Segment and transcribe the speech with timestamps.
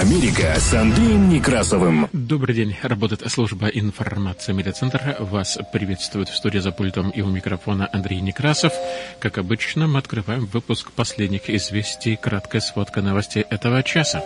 [0.00, 2.08] Америка с Андреем Некрасовым.
[2.14, 2.74] Добрый день.
[2.82, 5.18] Работает служба информации медиацентра.
[5.20, 8.72] Вас приветствует в студии за пультом и у микрофона Андрей Некрасов.
[9.18, 12.16] Как обычно, мы открываем выпуск последних известий.
[12.16, 14.24] Краткая сводка новостей этого часа.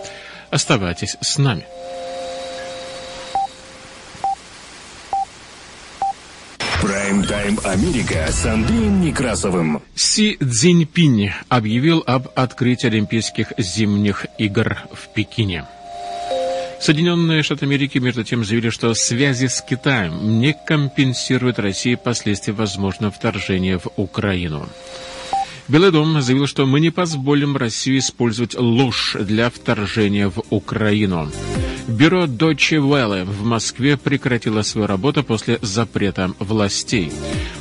[0.49, 1.65] Оставайтесь с нами.
[7.45, 9.81] Прайм-тайм Америка с Андреем Некрасовым.
[9.95, 15.65] Си Цзиньпинь объявил об открытии Олимпийских зимних игр в Пекине.
[16.81, 23.13] Соединенные Штаты Америки, между тем, заявили, что связи с Китаем не компенсируют России последствия возможного
[23.13, 24.67] вторжения в Украину.
[25.67, 31.31] Белый дом заявил, что мы не позволим России использовать ложь для вторжения в Украину.
[31.87, 37.11] Бюро Deutsche Welle в Москве прекратило свою работу после запрета властей.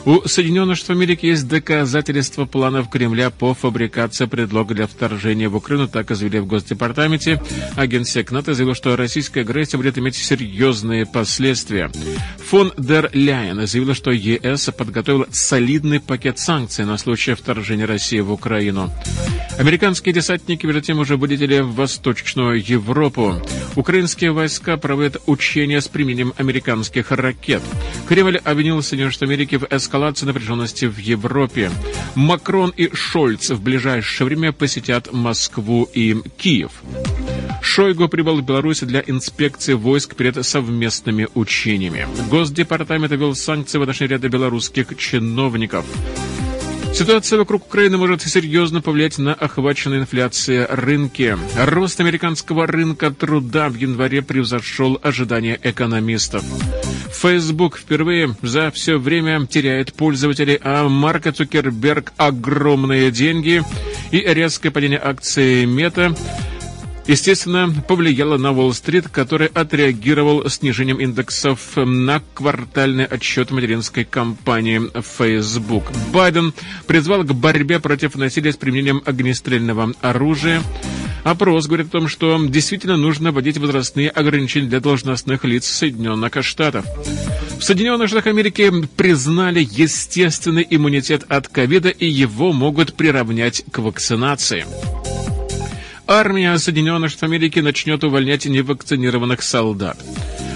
[0.07, 5.89] У Соединенных Штатов Америки есть доказательства планов Кремля по фабрикации предлога для вторжения в Украину,
[5.89, 7.43] так и заявили в Госдепартаменте.
[7.77, 11.91] Агенсек НАТО заявил, что российская агрессия будет иметь серьезные последствия.
[12.49, 18.33] Фон дер Ляйен заявил, что ЕС подготовил солидный пакет санкций на случай вторжения России в
[18.33, 18.91] Украину.
[19.59, 23.41] Американские десантники, между тем, уже вылетели в Восточную Европу.
[23.77, 27.63] Украинские войска проводят учения с применением американских ракет.
[28.09, 31.71] Кремль обвинил Соединенные Штаты Америки в эскалации напряженности в Европе.
[32.17, 36.73] Макрон и Шольц в ближайшее время посетят Москву и Киев.
[37.63, 42.07] Шойгу прибыл в Беларусь для инспекции войск перед совместными учениями.
[42.29, 45.87] Госдепартамент ввел санкции в отношении ряда белорусских чиновников.
[46.95, 51.37] Ситуация вокруг Украины может серьезно повлиять на охваченные инфляцией рынки.
[51.57, 56.45] Рост американского рынка труда в январе превзошел ожидания экономистов.
[57.13, 63.65] Facebook впервые за все время теряет пользователей, а Марк Цукерберг огромные деньги
[64.13, 66.15] и резкое падение акций Мета
[67.07, 74.81] естественно, повлияло на Уолл-стрит, который отреагировал снижением индексов на квартальный отчет материнской компании
[75.19, 75.85] Facebook.
[76.13, 76.53] Байден
[76.87, 80.63] призвал к борьбе против насилия с применением огнестрельного оружия.
[81.25, 86.85] Опрос говорит о том, что действительно нужно вводить возрастные ограничения для должностных лиц Соединенных Штатов.
[87.59, 94.67] В Соединенных Штатах Америки признали естественный иммунитет от ковида и его могут приравнять к вакцинации.
[96.07, 99.99] Армия Соединенных Штатов Америки начнет увольнять невакцинированных солдат.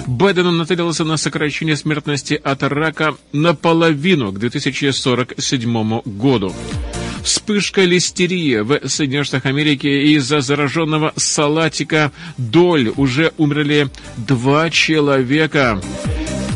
[0.06, 6.54] Байден нацелился на сокращение смертности от рака наполовину к 2047 году.
[7.22, 15.80] Вспышка листерии в Соединенных Штатах Америки из-за зараженного салатика доль уже умерли два человека.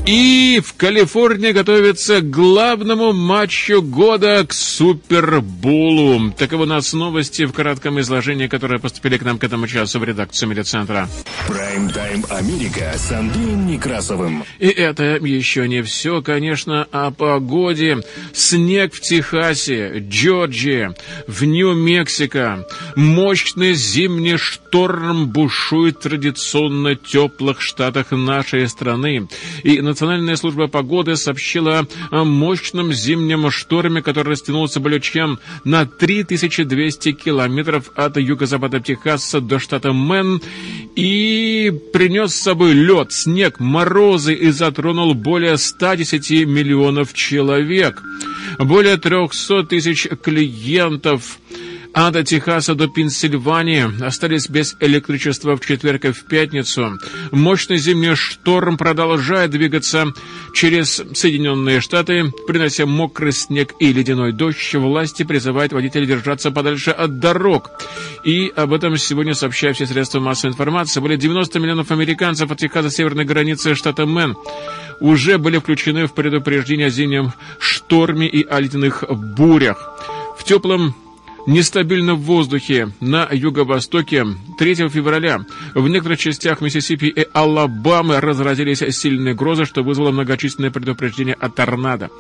[0.05, 6.33] И в Калифорнии готовится к главному матчу года к Суперболу.
[6.33, 10.05] Таковы у нас новости в коротком изложении, которые поступили к нам к этому часу в
[10.05, 11.09] редакцию медиацентра.
[11.47, 14.45] Прайм-тайм Америка с Андреем Некрасовым.
[14.59, 17.99] И это еще не все, конечно, о погоде.
[18.33, 20.91] Снег в Техасе, Джорджии,
[21.29, 22.67] в Нью-Мексико.
[22.97, 29.29] Мощный зимний шторм бушует в традиционно теплых штатах нашей страны.
[29.63, 35.85] И на Национальная служба погоды сообщила о мощном зимнем шторме, который растянулся более чем на
[35.85, 40.41] 3200 километров от юго-запада Техаса до штата Мэн
[40.97, 48.03] и принес с собой лед, снег, морозы и затронул более 110 миллионов человек.
[48.59, 51.39] Более 300 тысяч клиентов
[51.95, 56.99] от Техаса до Пенсильвании остались без электричества в четверг и в пятницу.
[57.31, 60.07] Мощный зимний шторм продолжает двигаться
[60.55, 64.75] через Соединенные Штаты, принося мокрый снег и ледяной дождь.
[64.75, 67.71] Власти призывают водителей держаться подальше от дорог.
[68.25, 71.01] И об этом сегодня сообщают все средства массовой информации.
[71.01, 74.37] Более 90 миллионов американцев от Техаса северной границы штата Мэн
[75.01, 79.91] уже были включены в предупреждение о зимнем шторме и о ледяных бурях.
[80.39, 80.95] В теплом
[81.47, 84.27] нестабильном воздухе на юго-востоке
[84.59, 85.45] 3 февраля.
[85.75, 92.11] В некоторых частях Миссисипи и Алабамы разразились сильные грозы, что вызвало многочисленные предупреждения о торнадо.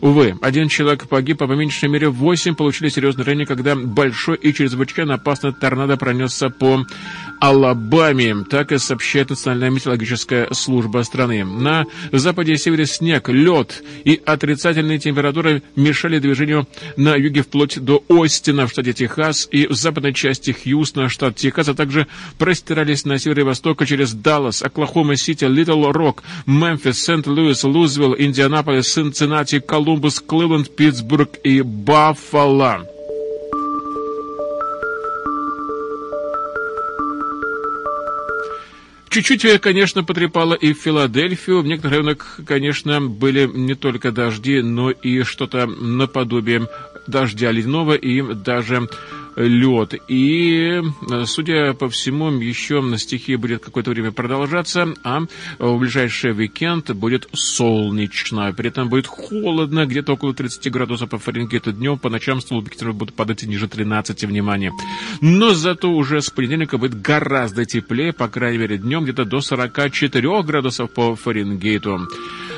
[0.00, 4.54] Увы, один человек погиб, а по меньшей мере восемь получили серьезные ранения, когда большой и
[4.54, 6.86] чрезвычайно опасный торнадо пронесся по
[7.40, 11.44] Алабаме, так и сообщает Национальная метеорологическая служба страны.
[11.44, 18.04] На западе и севере снег, лед и отрицательные температуры мешали движению на юге вплоть до
[18.08, 22.06] Остина в штате Техас и в западной части Хьюстона, штат Техас, а также
[22.38, 29.58] простирались на север и восток через Даллас, Оклахома-Сити, Литл Рок, Мемфис, Сент-Луис, Лузвилл, Индианаполис, Цинциннати,
[29.88, 32.86] Колумбус, Кливленд, Питтсбург и Баффало.
[39.08, 41.62] Чуть-чуть, конечно, потрепало и Филадельфию.
[41.62, 46.68] В некоторых районах, конечно, были не только дожди, но и что-то наподобие
[47.06, 48.90] дождя ледяного и даже
[49.38, 49.94] лед.
[50.08, 50.82] И,
[51.24, 55.20] судя по всему, еще на стихия будет какое-то время продолжаться, а
[55.58, 58.52] в ближайший уикенд будет солнечно.
[58.52, 61.98] При этом будет холодно, где-то около 30 градусов по Фаренгейту днем.
[61.98, 64.72] По ночам столбики будут падать ниже 13, внимание.
[65.20, 70.42] Но зато уже с понедельника будет гораздо теплее, по крайней мере, днем где-то до 44
[70.42, 72.08] градусов по Фаренгейту.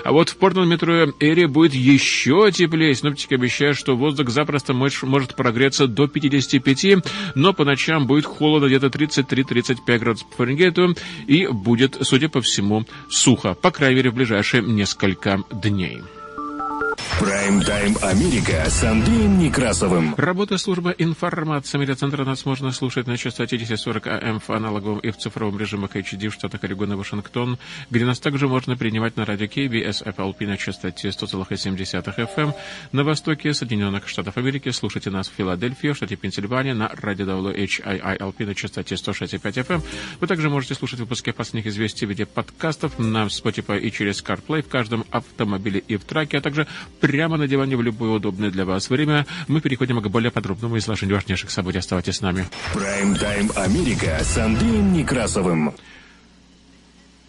[0.05, 2.94] А вот в Портленд метро Эри будет еще теплее.
[2.94, 7.05] Синоптики обещают, что воздух запросто может прогреться до 55,
[7.35, 10.94] но по ночам будет холодно где-то 33-35 градусов по Фаренгейту
[11.26, 16.00] и будет, судя по всему, сухо, по крайней мере, в ближайшие несколько дней.
[17.21, 20.15] Прайм-тайм Америка с Андреем Некрасовым.
[20.17, 25.19] Работа службы информации медиацентра нас можно слушать на частоте 1040 АМ в аналоговом и в
[25.19, 27.59] цифровом режимах HD в штатах Орегон и Вашингтон,
[27.91, 32.55] где нас также можно принимать на радио KBS FLP на частоте 100,7 FM.
[32.93, 38.47] На востоке Соединенных Штатов Америки слушайте нас в Филадельфии, в штате Пенсильвания на радио WHIILP
[38.47, 39.83] на частоте 106,5 FM.
[40.21, 44.63] Вы также можете слушать выпуски последних известий в виде подкастов на Spotify и через CarPlay
[44.63, 46.67] в каждом автомобиле и в траке, а также
[47.11, 49.27] прямо на диване в любое удобное для вас время.
[49.49, 51.79] Мы переходим к более подробному изложению важнейших событий.
[51.79, 52.47] Оставайтесь с нами.
[52.73, 55.75] Прайм-тайм Америка с Андреем Некрасовым.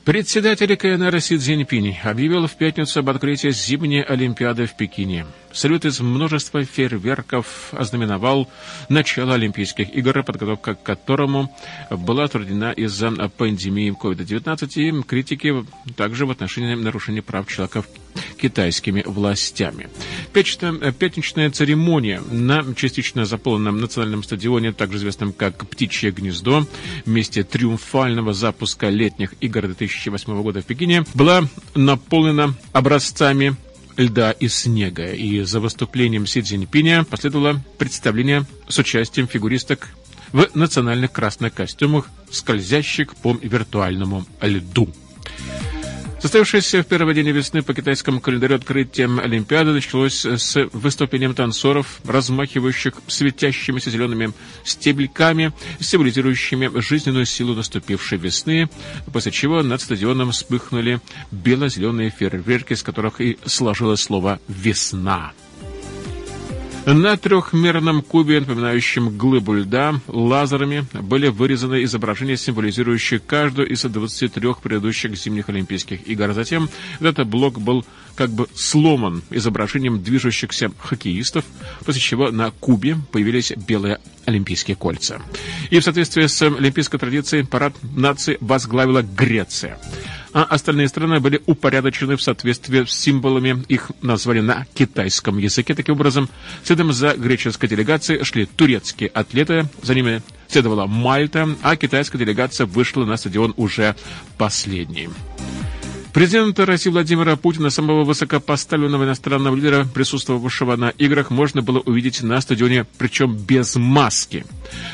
[0.03, 5.25] Председатель КНР Си Цзиньпинь объявил в пятницу об открытии зимней Олимпиады в Пекине.
[5.51, 8.49] Салют из множества фейерверков ознаменовал
[8.89, 11.55] начало Олимпийских игр, подготовка к которому
[11.91, 17.83] была трудена из-за пандемии COVID-19 и критики также в отношении нарушения прав человека
[18.39, 19.89] китайскими властями.
[20.33, 26.65] Пятничная церемония на частично заполненном национальном стадионе, также известном как «Птичье гнездо»,
[27.05, 31.43] месте триумфального запуска летних игр 2008 года в Пекине, была
[31.75, 33.55] наполнена образцами
[33.97, 35.11] льда и снега.
[35.13, 39.89] И за выступлением Си Цзиньпиня последовало представление с участием фигуристок
[40.31, 44.89] в национальных красных костюмах, скользящих по виртуальному льду.
[46.21, 52.93] Состоявшееся в первый день весны по китайскому календарю открытием Олимпиады началось с выступлением танцоров, размахивающих
[53.07, 54.31] светящимися зелеными
[54.63, 58.69] стебельками, символизирующими жизненную силу наступившей весны,
[59.11, 61.01] после чего над стадионом вспыхнули
[61.31, 65.31] бело-зеленые фейерверки, из которых и сложилось слово «весна».
[66.85, 75.15] На трехмерном кубе, напоминающем глыбу льда, лазерами были вырезаны изображения, символизирующие каждую из 23 предыдущих
[75.15, 76.33] зимних Олимпийских игр.
[76.33, 76.69] Затем
[76.99, 77.85] этот блок был
[78.15, 81.45] как бы сломан изображением движущихся хоккеистов,
[81.85, 85.21] после чего на кубе появились белые Олимпийские кольца.
[85.69, 89.77] И в соответствии с олимпийской традицией парад нации возглавила Греция
[90.33, 95.73] а остальные страны были упорядочены в соответствии с символами их названия на китайском языке.
[95.73, 96.29] Таким образом,
[96.63, 103.05] следом за греческой делегацией шли турецкие атлеты, за ними следовала Мальта, а китайская делегация вышла
[103.05, 103.95] на стадион уже
[104.37, 105.09] последней.
[106.13, 112.41] Президента России Владимира Путина, самого высокопоставленного иностранного лидера, присутствовавшего на играх, можно было увидеть на
[112.41, 114.45] стадионе, причем без маски.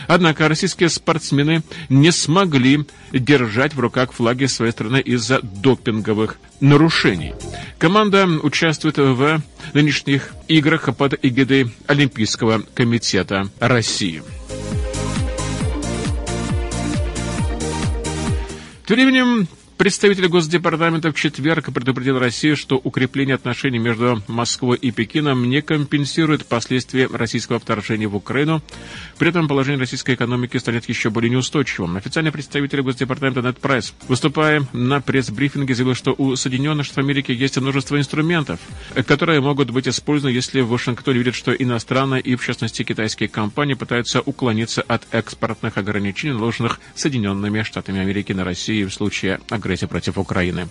[0.07, 7.33] Однако российские спортсмены не смогли держать в руках флаги своей страны из-за допинговых нарушений.
[7.79, 9.41] Команда участвует в
[9.73, 14.21] нынешних играх под эгидой Олимпийского комитета России.
[18.85, 19.47] Тем временем
[19.77, 26.47] Представитель Госдепартамента в четверг предупредил Россию, что укрепление отношений между Москвой и Пекином не компенсирует
[26.47, 28.63] последствия российского вторжения в Украину.
[29.19, 31.95] При этом положение российской экономики станет еще более неустойчивым.
[31.95, 37.59] Официальный представитель Госдепартамента Нед Прайс, выступая на пресс-брифинге, заявил, что у Соединенных Штатов Америки есть
[37.59, 38.59] множество инструментов,
[39.05, 43.75] которые могут быть использованы, если в Вашингтоне видят, что иностранные и, в частности, китайские компании
[43.75, 49.85] пытаются уклониться от экспортных ограничений, наложенных Соединенными Штатами Америки на Россию в случае ограничений агрессии
[49.85, 50.67] против Украины.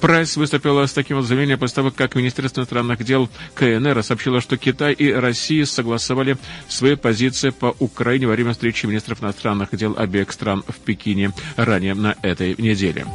[0.00, 4.56] Прайс выступил с таким вот заявлением после того, как Министерство иностранных дел КНР сообщило, что
[4.56, 6.36] Китай и Россия согласовали
[6.68, 11.94] свои позиции по Украине во время встречи министров иностранных дел обеих стран в Пекине ранее
[11.94, 13.06] на этой неделе.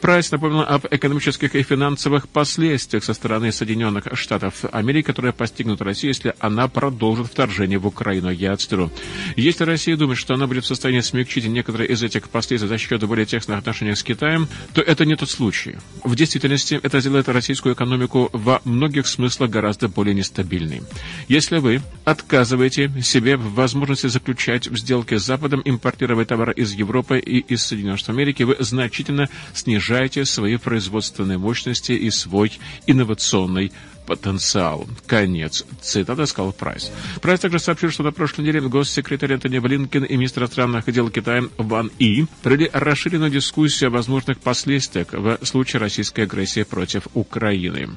[0.00, 6.10] Прайс напомнил об экономических и финансовых последствиях со стороны Соединенных Штатов Америки, которые постигнут Россию,
[6.10, 8.30] если она продолжит вторжение в Украину.
[8.30, 8.92] Я цитирую.
[9.36, 13.02] Если Россия думает, что она будет в состоянии смягчить некоторые из этих последствий за счет
[13.04, 15.76] более тесных отношений с Китаем, то это не тот случай.
[16.04, 20.82] В действительности это сделает российскую экономику во многих смыслах гораздо более нестабильной.
[21.28, 27.38] Если вы отказываете себе в возможности заключать сделки с Западом, импортировать товары из Европы и
[27.38, 32.52] из Соединенных Штатов Америки, вы значительно снижаете свои производственные мощности и свой
[32.86, 33.72] инновационный
[34.06, 34.86] потенциал.
[35.06, 35.64] Конец.
[35.82, 36.90] Цитата сказал Прайс.
[37.20, 41.42] Прайс также сообщил, что на прошлой неделе госсекретарь Антони Блинкен и министр иностранных дел Китая
[41.58, 47.88] Ван И провели расширенную дискуссию о возможных последствиях в случае российской агрессии против Украины.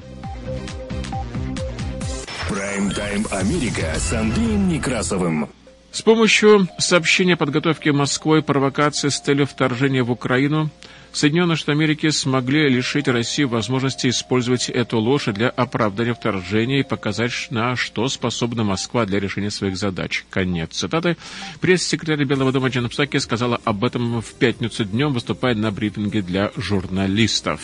[2.48, 5.48] Прайм-тайм Америка с Андреем Некрасовым.
[5.92, 10.70] С помощью сообщения подготовки Москвой провокации с целью вторжения в Украину
[11.12, 17.32] Соединенные Штаты Америки смогли лишить Россию возможности использовать эту ложь для оправдания вторжения и показать,
[17.50, 20.24] на что способна Москва для решения своих задач.
[20.30, 21.16] Конец цитаты.
[21.60, 26.52] Пресс-секретарь Белого дома Джен Псаки сказала об этом в пятницу днем, выступая на брифинге для
[26.56, 27.60] журналистов.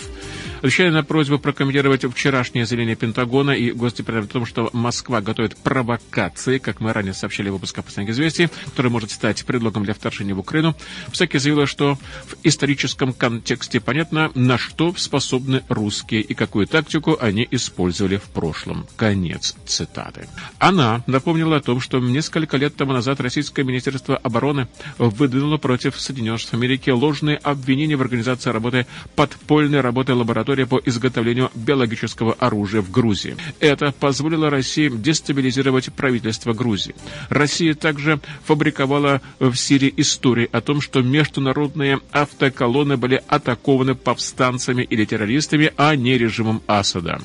[0.59, 6.59] Отвечая на просьбу прокомментировать вчерашнее заявление Пентагона и Госдепартамента о том, что Москва готовит провокации,
[6.59, 10.41] как мы ранее сообщали в выпусках «Последних известий», который может стать предлогом для вторжения в
[10.41, 10.75] Украину,
[11.13, 13.36] Псаки заявила, что в историческом контексте
[13.81, 18.87] понятно, на что способны русские и какую тактику они использовали в прошлом.
[18.97, 20.29] Конец цитаты.
[20.59, 26.41] Она напомнила о том, что несколько лет тому назад Российское Министерство обороны выдвинуло против Соединенных
[26.41, 32.91] Штатов Америки ложные обвинения в организации работы подпольной работы лаборатории по изготовлению биологического оружия в
[32.91, 33.37] Грузии.
[33.61, 36.95] Это позволило России дестабилизировать правительство Грузии.
[37.29, 45.05] Россия также фабриковала в Сирии истории о том, что международные автоколонны были атакованы повстанцами или
[45.05, 47.21] террористами, а не режимом Асада.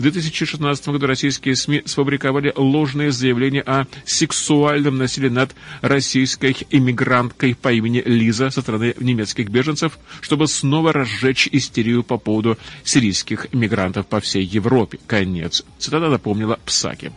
[0.00, 7.70] В 2016 году российские СМИ сфабриковали ложные заявления о сексуальном насилии над российской иммигранткой по
[7.70, 14.20] имени Лиза со стороны немецких беженцев, чтобы снова разжечь истерию по поводу сирийских иммигрантов по
[14.20, 14.98] всей Европе.
[15.06, 15.64] Конец.
[15.78, 17.12] Цитата напомнила Псаки.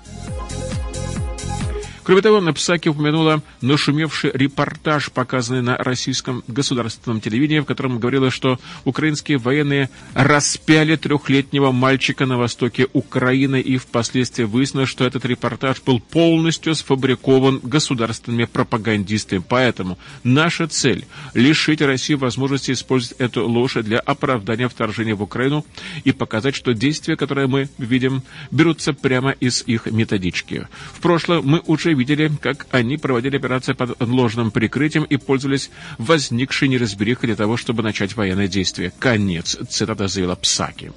[2.03, 8.59] Кроме того, Напсаки упомянула нашумевший репортаж, показанный на российском государственном телевидении, в котором говорилось, что
[8.83, 16.01] украинские военные распяли трехлетнего мальчика на востоке Украины, и впоследствии выяснилось, что этот репортаж был
[16.01, 19.41] полностью сфабрикован государственными пропагандистами.
[19.47, 25.65] Поэтому наша цель– лишить России возможности использовать эту ложь для оправдания вторжения в Украину
[26.03, 30.67] и показать, что действия, которые мы видим, берутся прямо из их методички.
[30.93, 36.67] В прошлом мы уже видели, как они проводили операции под ложным прикрытием и пользовались возникшей
[36.67, 38.91] неразберихой для того, чтобы начать военные действия.
[38.99, 39.57] Конец.
[39.69, 40.91] Цитата заявила Псаки.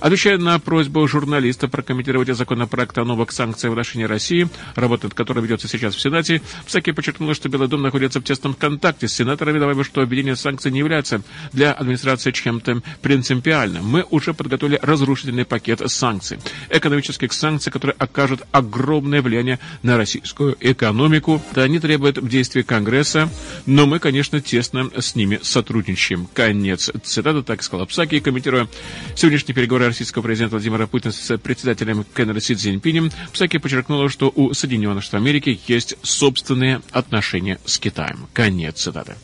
[0.00, 5.68] Отвечая на просьбу журналиста прокомментировать законопроект о новых санкциях в отношении России, работа которая ведется
[5.68, 9.86] сейчас в Сенате, Псаки подчеркнула, что Белый дом находится в тесном контакте с сенаторами, добавив,
[9.86, 11.22] что введение санкций не является
[11.52, 13.84] для администрации чем-то принципиальным.
[13.84, 16.38] Мы уже подготовили разрушительный пакет санкций.
[16.70, 21.42] Экономических санкций, которые окажут огромное влияние на российскую российскую экономику.
[21.54, 23.28] Да, они требуют действий Конгресса,
[23.64, 26.28] но мы, конечно, тесно с ними сотрудничаем.
[26.34, 28.68] Конец цитаты, так сказал Псаки, комментируя
[29.14, 33.10] сегодняшние переговоры российского президента Владимира Путина с председателем КНР Си Цзиньпинем.
[33.32, 38.26] Псаки подчеркнула, что у Соединенных Штатов Америки есть собственные отношения с Китаем.
[38.32, 39.14] Конец цитаты.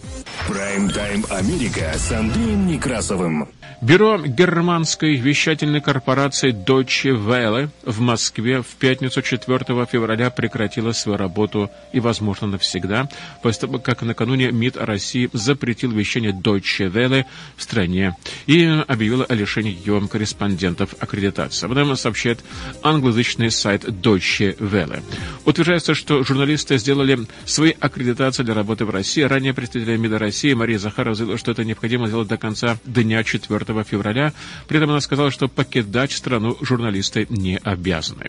[0.49, 3.49] Прайм-тайм Америка с Андреем Некрасовым.
[3.83, 11.71] Бюро германской вещательной корпорации Deutsche Welle в Москве в пятницу 4 февраля прекратило свою работу
[11.92, 13.09] и, возможно, навсегда,
[13.42, 17.25] после того, как накануне МИД России запретил вещание Deutsche Welle
[17.56, 18.16] в стране
[18.47, 21.66] и объявил о лишении ее корреспондентов аккредитации.
[21.66, 22.40] Об этом сообщает
[22.82, 25.02] англоязычный сайт Deutsche Welle.
[25.44, 29.23] Утверждается, что журналисты сделали свои аккредитации для работы в России.
[29.23, 33.85] Ранее представитель МИДа России Мария Захарова заявила, что это необходимо сделать до конца дня 4
[33.85, 34.32] февраля.
[34.68, 38.26] При этом она сказала, что покидать страну журналисты не обязаны.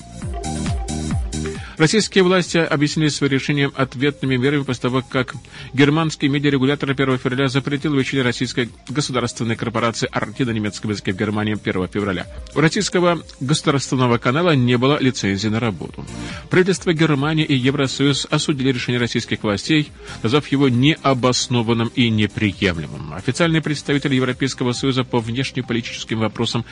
[1.84, 5.36] Российские власти объяснили свое решение ответными мерами после того, как
[5.74, 11.60] германский медиарегулятор 1 февраля запретил вещание российской государственной корпорации «Арти» на немецком языке в Германии
[11.62, 12.26] 1 февраля.
[12.56, 16.06] У российского государственного канала не было лицензии на работу.
[16.50, 23.14] Правительство Германии и Евросоюз осудили решение российских властей, назвав его необоснованным и неприемлемым.
[23.14, 26.64] Официальный представитель Европейского Союза по внешнеполитическим вопросам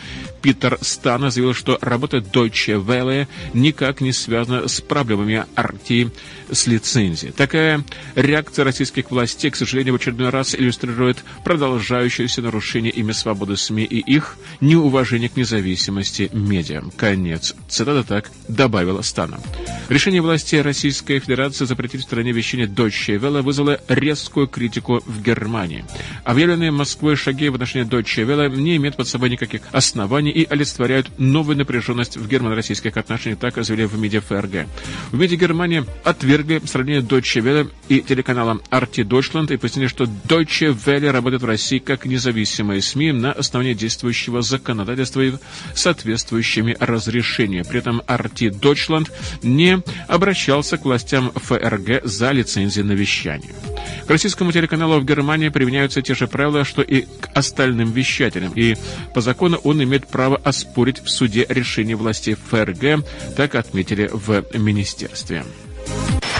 [0.42, 6.10] Питер Стана заявил, что работа Deutsche Welle никак не связана с проблемами Арти
[6.52, 7.32] с лицензией.
[7.32, 7.84] Такая
[8.16, 14.00] реакция российских властей, к сожалению, в очередной раз иллюстрирует продолжающееся нарушение ими свободы СМИ и
[14.00, 16.84] их неуважение к независимости медиа.
[16.98, 17.56] Конец.
[17.70, 19.40] Цитата так добавила Стана.
[19.90, 25.86] Решение власти Российской Федерации запретить в стране вещание Deutsche Welle вызвало резкую критику в Германии.
[26.24, 31.10] Объявленные Москвой шаги в отношении Deutsche Welle не имеют под собой никаких оснований и олицетворяют
[31.18, 34.68] новую напряженность в германо-российских отношениях, так заявили в МИДе ФРГ.
[35.12, 40.76] В МИДе Германии отвергли сравнение Deutsche Welle и телеканала RT Deutschland и пояснили, что Deutsche
[40.86, 45.34] Welle работает в России как независимые СМИ на основании действующего законодательства и
[45.76, 47.66] соответствующими разрешениями.
[47.68, 49.10] При этом RT Deutschland
[49.44, 53.54] не обращался к властям ФРГ за лицензией на вещание.
[54.06, 58.76] К российскому телеканалу в Германии применяются те же правила, что и к остальным вещателям, и
[59.14, 63.06] по закону он имеет право оспорить в суде решение властей ФРГ,
[63.36, 65.44] так отметили в министерстве.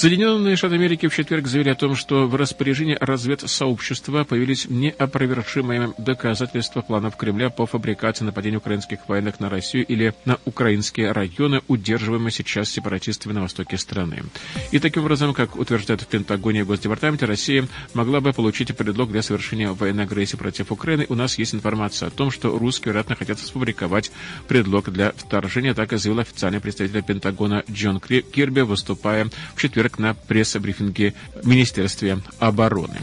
[0.00, 6.80] Соединенные Штаты Америки в четверг заявили о том, что в распоряжении разведсообщества появились неопровержимые доказательства
[6.80, 12.70] планов Кремля по фабрикации нападений украинских военных на Россию или на украинские районы, удерживаемые сейчас
[12.70, 14.22] сепаратистами на востоке страны.
[14.70, 19.20] И таким образом, как утверждают в Пентагоне и Госдепартаменте, Россия могла бы получить предлог для
[19.20, 21.04] совершения военной агрессии против Украины.
[21.10, 24.12] У нас есть информация о том, что русские, вероятно, хотят сфабриковать
[24.48, 29.98] предлог для вторжения, так и заявил официальный представитель Пентагона Джон Кирби, выступая в четверг четверг
[29.98, 32.98] на пресс-брифинге в Министерстве обороны.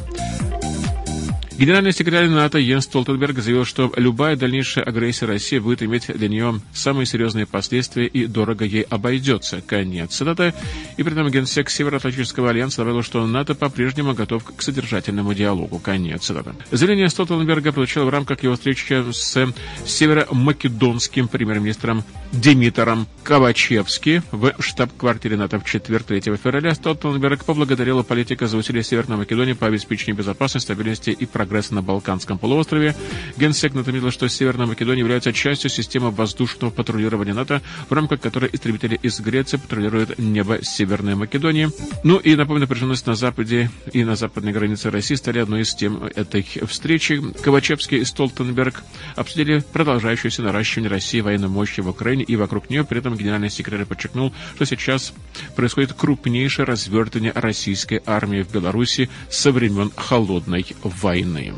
[1.58, 6.62] Генеральный секретарь НАТО Йенс Столтенберг заявил, что любая дальнейшая агрессия России будет иметь для нее
[6.72, 9.62] самые серьезные последствия и дорого ей обойдется.
[9.62, 10.54] Конец цитаты.
[10.98, 15.80] И при этом генсек Североатлантического альянса добавил, что НАТО по-прежнему готов к содержательному диалогу.
[15.80, 16.52] Конец цитаты.
[16.70, 19.54] Заявление Столтенберга получил в рамках его встречи с
[19.84, 26.74] северо-македонским премьер-министром Димитром Ковачевски в штаб-квартире НАТО в четверг 3 февраля.
[26.74, 32.38] Столтенберг поблагодарил политика за усилия Северной Македонии по обеспечению безопасности, стабильности и прогресса на Балканском
[32.38, 32.96] полуострове,
[33.38, 39.00] Генсек напомнил, что Северная Македония является частью системы воздушного патрулирования НАТО, в рамках которой истребители
[39.02, 41.70] из Греции патрулируют небо Северной Македонии.
[42.04, 46.04] Ну и напомню, напряженность на западе и на западной границе России стали одной из тем
[46.04, 47.22] этой встречи.
[47.44, 48.84] Ковачевский и Столтенберг
[49.16, 52.84] обсудили продолжающееся наращивание России военной мощи в Украине и вокруг нее.
[52.84, 55.14] При этом генеральный секретарь подчеркнул, что сейчас
[55.56, 61.54] происходит крупнейшее развертывание российской армии в Беларуси со времен Холодной войны.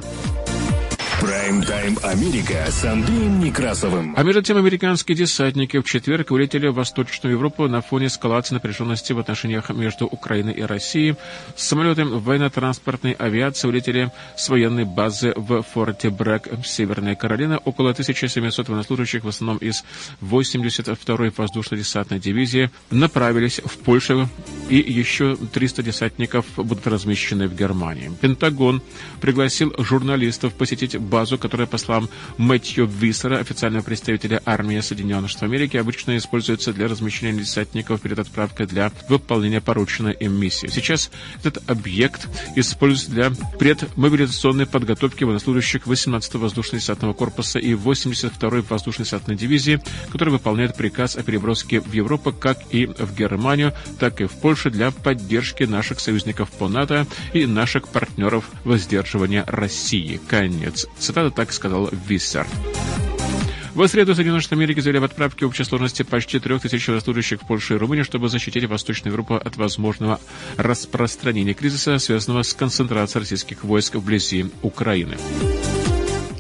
[1.22, 4.14] Прайм-тайм Америка с Андреем Некрасовым.
[4.16, 9.12] А между тем, американские десантники в четверг улетели в Восточную Европу на фоне эскалации напряженности
[9.12, 11.16] в отношениях между Украиной и Россией.
[11.58, 17.58] Самолеты военно-транспортной авиации улетели с военной базы в форте Брэк, Северная Каролина.
[17.58, 19.84] Около 1700 военнослужащих, в основном из
[20.22, 24.30] 82-й воздушно-десантной дивизии, направились в Польшу,
[24.70, 28.10] и еще 300 десантников будут размещены в Германии.
[28.22, 28.82] Пентагон
[29.20, 35.78] пригласил журналистов посетить базу, которая, по словам Мэтью Виссера, официального представителя армии Соединенных Штатов Америки,
[35.78, 40.68] обычно используется для размещения десантников перед отправкой для выполнения порученной им миссии.
[40.68, 41.12] Сейчас
[41.44, 50.34] этот объект используется для предмобилизационной подготовки военнослужащих 18-го воздушно-десантного корпуса и 82-й воздушно-десантной дивизии, которые
[50.34, 54.92] выполняют приказ о переброске в Европу как и в Германию, так и в Польшу для
[54.92, 60.20] поддержки наших союзников по НАТО и наших партнеров воздерживания России.
[60.28, 62.46] Конец Цитата так сказал Виссер.
[63.76, 67.48] В среду Соединенные Штаты Америки заявили об отправке общей сложности почти трех тысяч военнослужащих в
[67.48, 70.20] Польшу и Румынию, чтобы защитить Восточную Европу от возможного
[70.58, 75.18] распространения кризиса, связанного с концентрацией российских войск вблизи Украины.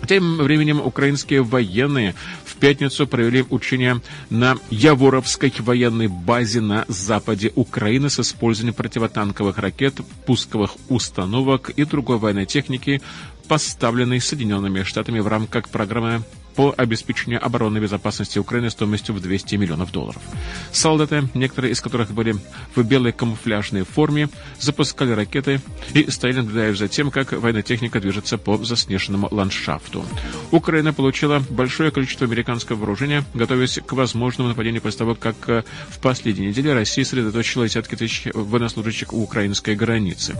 [0.10, 8.10] Тем временем украинские военные в пятницу провели учения на Яворовской военной базе на западе Украины
[8.10, 13.04] с использованием противотанковых ракет, пусковых установок и другой военной техники,
[13.48, 16.24] поставленной Соединенными Штатами в рамках программы
[16.60, 20.22] по обеспечению оборонной безопасности Украины стоимостью в 200 миллионов долларов.
[20.74, 22.36] Солдаты, некоторые из которых были
[22.76, 24.28] в белой камуфляжной форме,
[24.60, 25.62] запускали ракеты
[25.94, 30.04] и стояли, наблюдая за тем, как военная техника движется по заснеженному ландшафту.
[30.52, 36.00] Украина получила большое количество американского вооружения, готовясь к возможному нападению после того, как э, в
[36.00, 40.36] последние недели Россия сосредоточила десятки тысяч военнослужащих у украинской границы.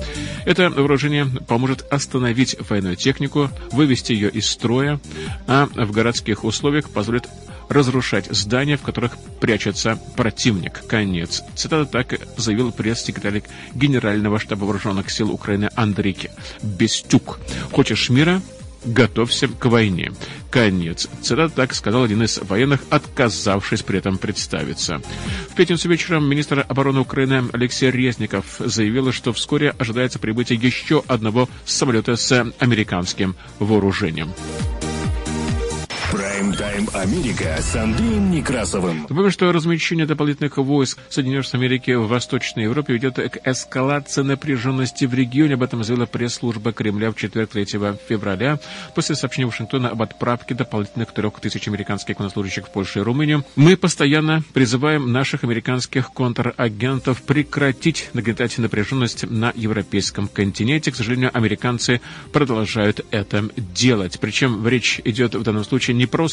[0.46, 5.00] Это вооружение поможет остановить военную технику, вывести ее из строя,
[5.48, 7.30] а в городских условиях позволит
[7.70, 10.82] разрушать здания, в которых прячется противник.
[10.88, 11.44] Конец.
[11.56, 13.44] Цитата так заявил пресс-секретарь
[13.76, 16.30] Генерального штаба вооруженных сил Украины Андрей
[16.64, 17.40] Бестюк.
[17.72, 18.42] Хочешь мира?
[18.86, 20.14] готовься к войне.
[20.50, 21.10] Конец.
[21.22, 25.02] Цитата так сказал один из военных, отказавшись при этом представиться.
[25.50, 31.50] В пятницу вечером министр обороны Украины Алексей Резников заявил, что вскоре ожидается прибытие еще одного
[31.66, 34.34] самолета с американским вооружением.
[36.40, 39.02] Прайм-тайм Америка с Андреем Некрасовым.
[39.10, 45.04] Напомню, что размещение дополнительных войск Соединенных Штатов Америки в Восточной Европе ведет к эскалации напряженности
[45.04, 45.56] в регионе.
[45.56, 47.66] Об этом заявила пресс-служба Кремля в четверг 3
[48.08, 48.58] февраля
[48.96, 53.44] после сообщения Вашингтона об отправке дополнительных трех тысяч американских военнослужащих в Польшу и Румынию.
[53.58, 60.94] Мы постоянно призываем наших американских контрагентов прекратить нагнетать напряженность на европейском континенте.
[60.94, 62.00] К сожалению, американцы
[62.32, 64.22] продолжают это делать.
[64.22, 66.29] Причем речь идет в данном случае не просто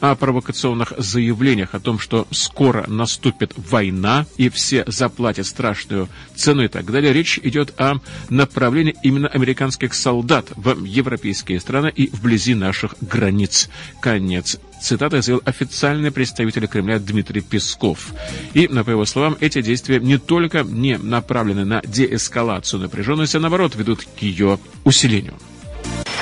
[0.00, 6.68] о провокационных заявлениях о том, что скоро наступит война и все заплатят страшную цену и
[6.68, 7.12] так далее.
[7.12, 7.96] Речь идет о
[8.30, 13.68] направлении именно американских солдат в европейские страны и вблизи наших границ.
[14.00, 18.12] Конец цитата заявил официальный представитель Кремля Дмитрий Песков.
[18.52, 23.74] И, по его словам, эти действия не только не направлены на деэскалацию напряженности, а наоборот
[23.76, 25.34] ведут к ее усилению.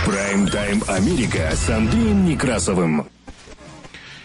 [0.05, 3.07] Прайм-тайм Америка с Андреем Некрасовым.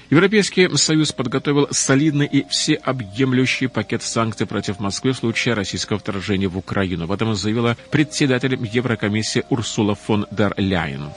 [0.09, 6.57] Европейский Союз подготовил солидный и всеобъемлющий пакет санкций против Москвы в случае российского вторжения в
[6.57, 7.03] Украину.
[7.03, 11.09] Об этом заявила председатель Еврокомиссии Урсула фон дер Ляйен.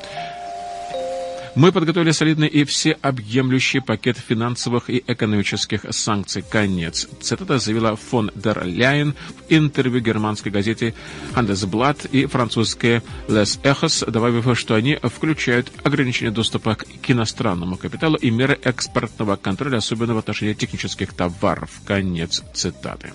[1.61, 6.42] Мы подготовили солидный и всеобъемлющий пакет финансовых и экономических санкций.
[6.42, 7.07] Конец.
[7.20, 10.94] Цитата заявила фон дер Ляйен в интервью германской газете
[11.35, 18.31] Handelsblatt и французской Les Echos, добавив, что они включают ограничение доступа к иностранному капиталу и
[18.31, 21.83] меры экспортного контроля, особенно в отношении технических товаров.
[21.85, 23.12] Конец цитаты.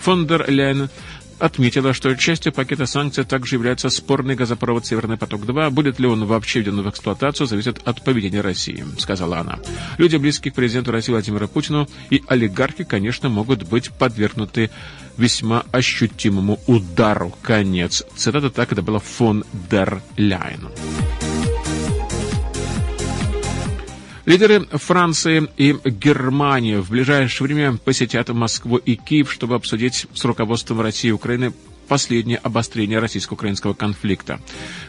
[0.00, 0.90] Фон дер Ляйен
[1.38, 5.70] отметила, что частью пакета санкций также является спорный газопровод «Северный поток-2».
[5.70, 9.58] Будет ли он вообще введен в эксплуатацию, зависит от поведения России, сказала она.
[9.98, 14.70] Люди, близкие к президенту России Владимиру Путину и олигархи, конечно, могут быть подвергнуты
[15.16, 17.34] весьма ощутимому удару.
[17.42, 18.04] Конец.
[18.16, 20.70] Цитата так это была фон дер Ляйн.
[24.26, 30.80] Лидеры Франции и Германии в ближайшее время посетят Москву и Киев, чтобы обсудить с руководством
[30.80, 31.52] России и Украины
[31.86, 34.40] последнее обострение российско-украинского конфликта.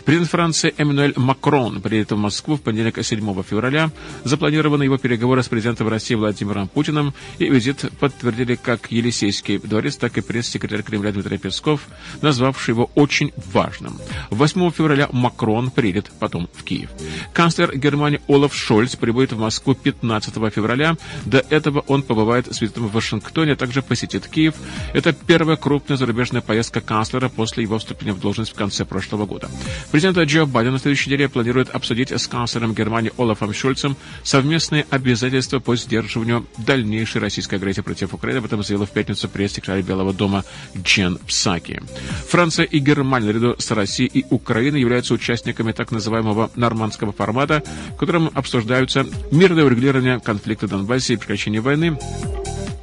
[0.06, 3.92] Президент Франции Эммануэль Макрон приедет в Москву в понедельник 7 февраля.
[4.24, 7.14] Запланированы его переговоры с президентом России Владимиром Путиным.
[7.38, 11.82] И визит подтвердили как Елисейский дворец, так и пресс-секретарь Кремля Дмитрий Песков,
[12.22, 13.98] назвавший его очень важным.
[14.30, 16.90] 8 февраля Макрон приедет потом в Киев.
[17.34, 20.96] Канцлер Германии Олаф Шольц прибудет в Москву 15 февраля.
[21.26, 24.56] До этого он побывает с визитом в Вашингтоне, а также посетит Киев.
[24.94, 29.50] Это первая крупная зарубежная поездка канцлера после его вступления в должность в конце прошлого года.
[29.92, 35.60] Президент Джо Байден на следующей неделе планирует обсудить с канцлером Германии Олафом Шульцем совместные обязательства
[35.60, 38.40] по сдерживанию дальнейшей российской агрессии против Украины.
[38.40, 40.44] Об этом заявила в пятницу пресс-секретарь Белого дома
[40.76, 41.82] Джен Псаки.
[42.30, 47.64] Франция и Германия наряду с Россией и Украиной являются участниками так называемого нормандского формата,
[47.96, 51.98] в котором обсуждаются мирное урегулирование конфликта в Донбассе и прекращение войны,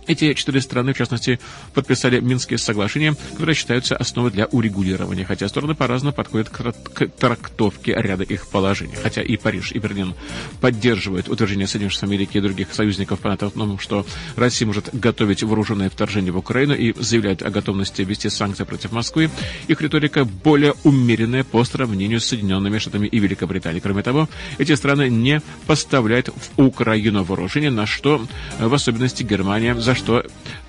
[0.06, 1.38] эти четыре страны, в частности,
[1.72, 8.24] подписали Минские соглашения, которые считаются основой для урегулирования, хотя стороны по-разному подходят к трактовке ряда
[8.24, 8.94] их положений.
[9.02, 10.14] Хотя и Париж, и Берлин
[10.60, 15.90] поддерживают утверждение Соединенных Штатов Америки и других союзников по том, что Россия может готовить вооруженное
[15.90, 19.30] вторжение в Украину и заявляют о готовности ввести санкции против Москвы,
[19.68, 23.80] их риторика более умеренная по сравнению с Соединенными Штатами и Великобританией.
[23.80, 28.26] Кроме того, эти страны не поставляют в Украину вооружение, на что
[28.58, 30.24] в особенности Германия за что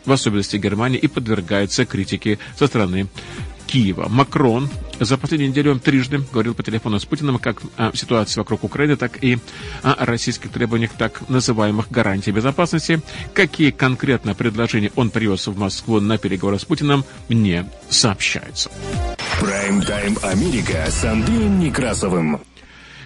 [0.06, 3.08] в особенности Германия и подвергается критике со стороны
[3.68, 4.08] Киева.
[4.10, 8.96] Макрон за последнюю неделю трижды говорил по телефону с Путиным как о ситуации вокруг Украины,
[8.96, 9.40] так и
[9.82, 13.02] о российских требованиях так называемых гарантий безопасности.
[13.34, 18.70] Какие конкретно предложения он привез в Москву на переговоры с Путиным, не сообщается.
[19.42, 22.42] Прайм-тайм Америка с Андреем Некрасовым.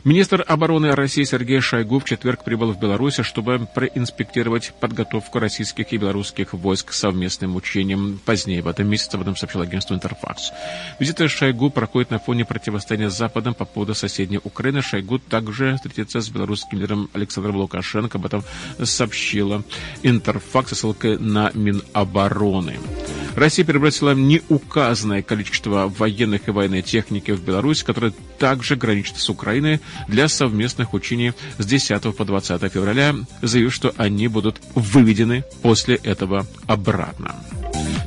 [0.05, 5.97] Министр обороны России Сергей Шойгу в четверг прибыл в Беларусь, чтобы проинспектировать подготовку российских и
[5.97, 8.19] белорусских войск к совместным учениям.
[8.23, 10.51] Позднее в этом месяце об этом сообщил агентство «Интерфакс».
[10.99, 14.81] Визит Шойгу проходит на фоне противостояния с Западом по поводу соседней Украины.
[14.81, 18.17] Шойгу также встретится с белорусским лидером Александром Лукашенко.
[18.17, 18.43] Об этом
[18.81, 19.63] сообщила
[20.03, 22.79] «Интерфакс» ссылкой на Минобороны.
[23.35, 29.79] Россия перебросила неуказанное количество военных и военной техники в Беларусь, которая также граничит с Украиной
[30.07, 36.45] для совместных учений с 10 по 20 февраля, заявив, что они будут выведены после этого
[36.67, 37.35] обратно.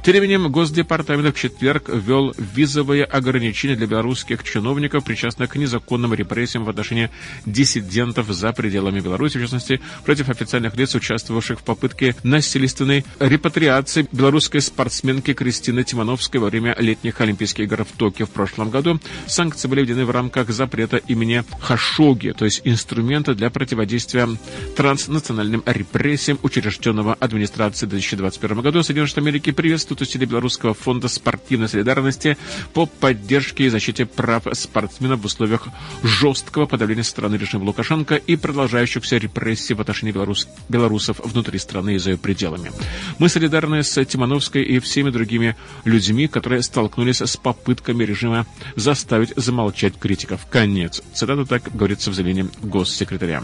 [0.02, 6.64] Тем временем Госдепартамент в четверг ввел визовые ограничения для белорусских чиновников, причастных к незаконным репрессиям
[6.64, 7.08] в отношении
[7.46, 14.60] диссидентов за пределами Беларуси, в частности, против официальных лиц, участвовавших в попытке насильственной репатриации белорусской
[14.60, 18.98] спортсменки Кристины Тимановской во время летних Олимпийских игр в Токио в прошлом году.
[19.28, 24.28] Санкции были введены в рамках запрета имени Хашоги, то есть инструмента для противодействия
[24.76, 28.82] транснациональным репрессиям, учрежденного администрацией в 2021 году.
[28.82, 32.38] Соединенные Штаты Америки приветствуют Институт усилий Белорусского фонда спортивной солидарности
[32.72, 35.68] по поддержке и защите прав спортсменов в условиях
[36.02, 41.98] жесткого подавления страны режима Лукашенко и продолжающихся репрессий в отношении белорус, белорусов внутри страны и
[41.98, 42.72] за ее пределами.
[43.18, 49.98] Мы солидарны с Тимановской и всеми другими людьми, которые столкнулись с попытками режима заставить замолчать
[49.98, 50.46] критиков.
[50.48, 51.02] Конец.
[51.12, 53.42] Цитата так говорится в заявлении госсекретаря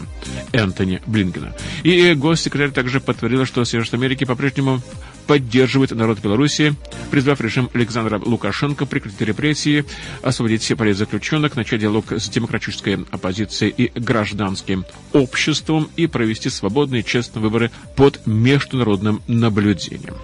[0.51, 1.53] Энтони Блингена.
[1.83, 4.81] И госсекретарь также подтвердила, что Соединенные Америки по-прежнему
[5.29, 6.73] поддерживает народ Беларуси,
[7.11, 9.85] призвав режим Александра Лукашенко прекратить репрессии,
[10.23, 17.43] освободить все политзаключенных, начать диалог с демократической оппозицией и гражданским обществом и провести свободные честные
[17.43, 20.15] выборы под международным наблюдением.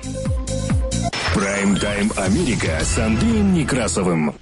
[1.35, 4.33] Прайм-тайм Америка с Андреем Некрасовым.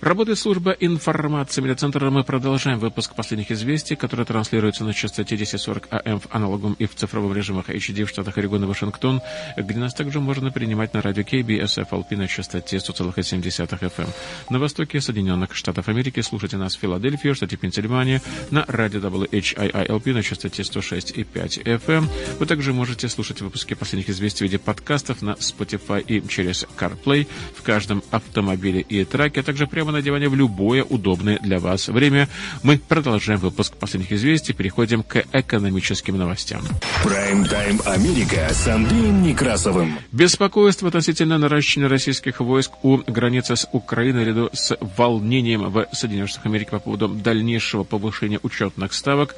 [0.00, 2.08] Работает служба информации медиацентра.
[2.10, 6.94] Мы продолжаем выпуск последних известий, которые транслируются на частоте 1040 АМ в аналогом и в
[6.94, 9.20] цифровом режимах HD в штатах Орегон и Вашингтон,
[9.56, 14.08] где нас также можно принимать на радио KBSFLP на частоте 100,7 FM.
[14.50, 20.22] На востоке Соединенных Штатов Америки слушайте нас в Филадельфии, штате Пенсильвания, на радио WHIILP на
[20.22, 22.04] частоте 106,5 FM.
[22.38, 27.26] Вы также можете слушать выпуски последних известий в виде подкастов на Spotify и через CarPlay
[27.56, 31.58] в каждом автомобиле и траке, а также прямо прямо на диване в любое удобное для
[31.58, 32.28] вас время.
[32.62, 36.60] Мы продолжаем выпуск последних известий, переходим к экономическим новостям.
[37.04, 39.98] Прайм-тайм Америка с Андреем Некрасовым.
[40.12, 46.46] Беспокойство относительно наращивания российских войск у границы с Украиной наряду с волнением в Соединенных Штатах
[46.46, 49.34] Америки по поводу дальнейшего повышения учетных ставок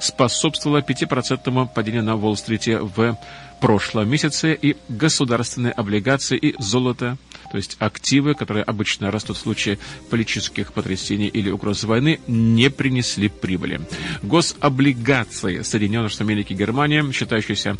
[0.00, 3.16] способствовало 5% падению на Уолл-стрите в
[3.60, 7.16] прошлом месяце и государственные облигации и золото,
[7.52, 13.28] то есть активы, которые обычно растут в случае политических потрясений или угроз войны, не принесли
[13.28, 13.82] прибыли.
[14.22, 17.76] Гособлигации Соединенных Штатов Америки и Германия, считающиеся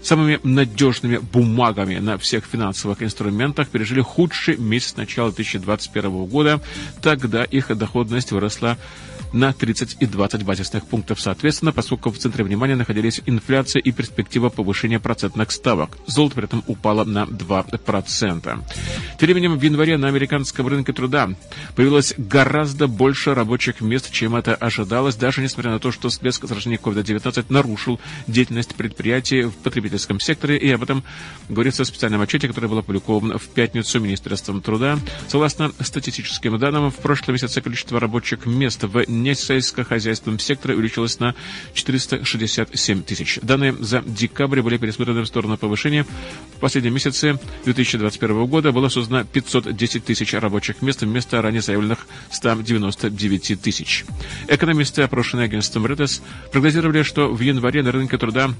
[0.00, 6.60] самыми надежными бумагами на всех финансовых инструментах пережили худший месяц начала 2021 года.
[7.02, 8.78] Тогда их доходность выросла
[9.32, 14.48] на 30 и 20 базисных пунктов соответственно, поскольку в центре внимания находились инфляция и перспектива
[14.48, 15.98] повышения процентных ставок.
[16.06, 18.64] Золото при этом упало на 2%.
[19.18, 21.30] Тем временем в январе на американском рынке труда
[21.74, 26.78] появилось гораздо больше рабочих мест, чем это ожидалось, даже несмотря на то, что всплеск заражения
[26.78, 31.02] COVID-19 нарушил деятельность предприятий в потребительском секторе, и об этом
[31.48, 34.98] говорится в специальном отчете, который был опубликован в пятницу Министерством труда.
[35.28, 41.34] Согласно статистическим данным, в прошлом месяце количество рабочих мест в несельскохозяйственном секторе увеличилось на
[41.74, 43.38] 467 тысяч.
[43.42, 46.04] Данные за декабрь были пересмотрены в сторону повышения.
[46.56, 53.60] В последнем месяце 2021 года было создано 510 тысяч рабочих мест вместо ранее заявленных 199
[53.60, 54.04] тысяч.
[54.48, 58.50] Экономисты, опрошенные агентством Reuters, прогнозировали, что в январе на рынке труда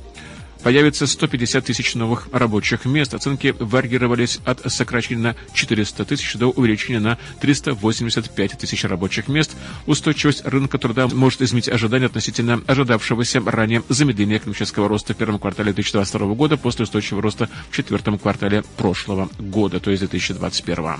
[0.66, 3.14] появится 150 тысяч новых рабочих мест.
[3.14, 9.54] Оценки варьировались от сокращения на 400 тысяч до увеличения на 385 тысяч рабочих мест.
[9.86, 15.72] Устойчивость рынка труда может изменить ожидания относительно ожидавшегося ранее замедления экономического роста в первом квартале
[15.72, 20.96] 2022 года после устойчивого роста в четвертом квартале прошлого года, то есть 2021.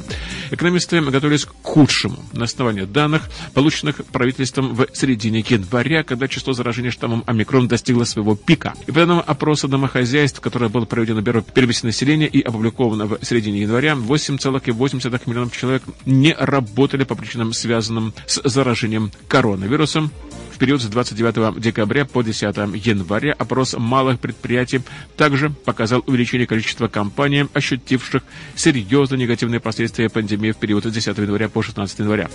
[0.53, 6.91] Экономисты готовились к худшему на основании данных, полученных правительством в середине января, когда число заражений
[6.93, 8.73] штаммом омикрон достигло своего пика.
[8.87, 13.63] И по данным опроса домохозяйств, которое было проведено Бюро переписи населения и опубликовано в середине
[13.63, 20.11] января, 8,8 миллионов человек не работали по причинам, связанным с заражением коронавирусом.
[20.53, 22.43] В период с 29 декабря по 10
[22.87, 24.81] января опрос малых предприятий
[25.17, 28.23] также показал увеличение количества компаний, ощутивших
[28.55, 32.31] серьезно негативные последствия пандемии в период с 10 января по 16 января.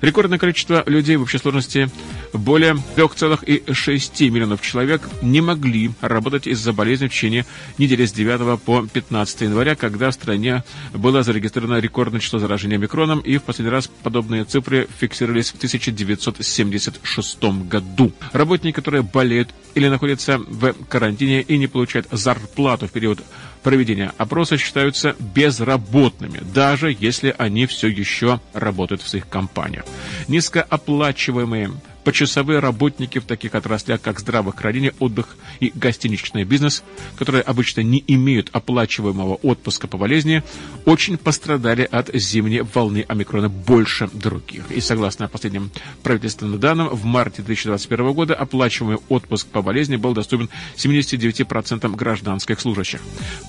[0.00, 1.88] Рекордное количество людей в общей сложности
[2.32, 7.46] более 3,6 миллионов человек не могли работать из-за болезни в течение
[7.78, 13.20] недели с 9 по 15 января, когда в стране было зарегистрировано рекордное число заражения микроном,
[13.20, 18.12] и в последний раз подобные цифры фиксировались в 1976 году.
[18.32, 23.20] Работники, которые болеют или находятся в карантине и не получают зарплату в период
[23.62, 29.84] проведения опроса считаются безработными, даже если они все еще работают в своих компаниях.
[30.28, 31.70] Низкооплачиваемые
[32.04, 36.82] почасовые работники в таких отраслях, как здравоохранение, отдых и гостиничный бизнес,
[37.16, 40.42] которые обычно не имеют оплачиваемого отпуска по болезни,
[40.84, 44.70] очень пострадали от зимней волны омикрона больше других.
[44.70, 45.70] И согласно последним
[46.02, 53.00] правительственным данным, в марте 2021 года оплачиваемый отпуск по болезни был доступен 79% гражданских служащих.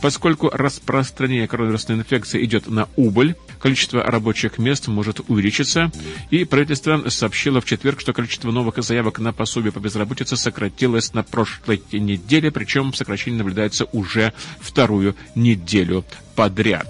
[0.01, 5.91] Поскольку распространение коронавирусной инфекции идет на убыль, количество рабочих мест может увеличиться,
[6.29, 11.13] и правительство сообщило в четверг, что количество количество новых заявок на пособие по безработице сократилось
[11.13, 16.03] на прошлой неделе, причем сокращение наблюдается уже вторую неделю
[16.35, 16.87] подряд.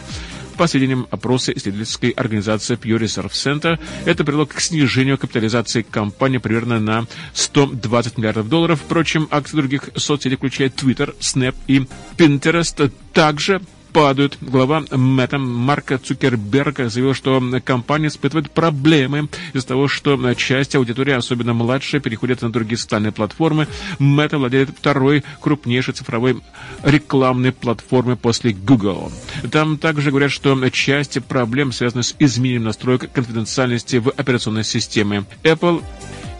[0.57, 6.79] по сведениям опроса исследовательской организации Pew Research Center, это привело к снижению капитализации компании примерно
[6.79, 8.81] на 120 миллиардов долларов.
[8.83, 11.87] Впрочем, акции других соцсетей, включая Twitter, Snap и
[12.17, 14.37] Pinterest, также падают.
[14.41, 21.53] Глава Мета Марка Цукерберга заявил, что компания испытывает проблемы из-за того, что часть аудитории, особенно
[21.53, 23.67] младшая, переходит на другие социальные платформы.
[23.99, 26.41] Мета владеет второй крупнейшей цифровой
[26.83, 29.11] рекламной платформой после Google.
[29.51, 35.25] Там также говорят, что часть проблем связана с изменением настроек конфиденциальности в операционной системе.
[35.43, 35.83] Apple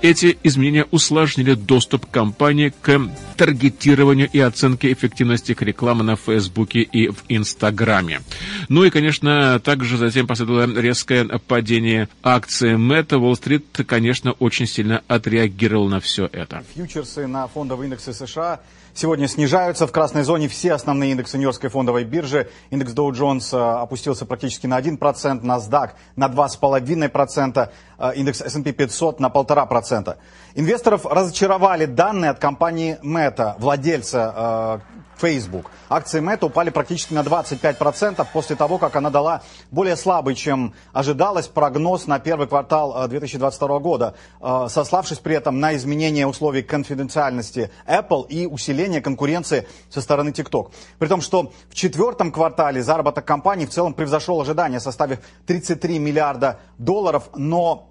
[0.02, 3.00] эти изменения усложнили доступ компании к
[3.38, 8.22] таргетированию и оценке эффективности их рекламы на Фейсбуке и в Инстаграме.
[8.68, 13.18] Ну и, конечно, также затем последовало резкое падение акции Мета.
[13.18, 16.64] Уолл-стрит, конечно, очень сильно отреагировал на все это.
[16.76, 18.60] Фьючерсы на фондовые индексы США
[18.94, 19.88] сегодня снижаются.
[19.88, 22.50] В красной зоне все основные индексы Нью-Йоркской фондовой биржи.
[22.70, 25.00] Индекс Dow Jones э, опустился практически на 1%,
[25.42, 30.16] NASDAQ на 2,5%, э, индекс S&P 500 на 1,5%.
[30.56, 35.66] Инвесторов разочаровали данные от компании Meta, владельца э, Facebook.
[35.90, 41.48] Акции Meta упали практически на 25% после того, как она дала более слабый, чем ожидалось,
[41.48, 47.72] прогноз на первый квартал 2022 э, года, э, сославшись при этом на изменение условий конфиденциальности
[47.88, 50.72] Apple и усиление конкуренции со стороны TikTok.
[50.98, 56.60] При том, что в четвертом квартале заработок компании в целом превзошел ожидания, составив 33 миллиарда
[56.78, 57.89] долларов, но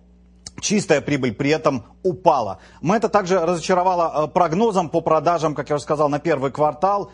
[0.60, 2.58] Чистая прибыль при этом упала.
[2.80, 7.10] Мы это также разочаровало э, прогнозом по продажам, как я уже сказал, на первый квартал,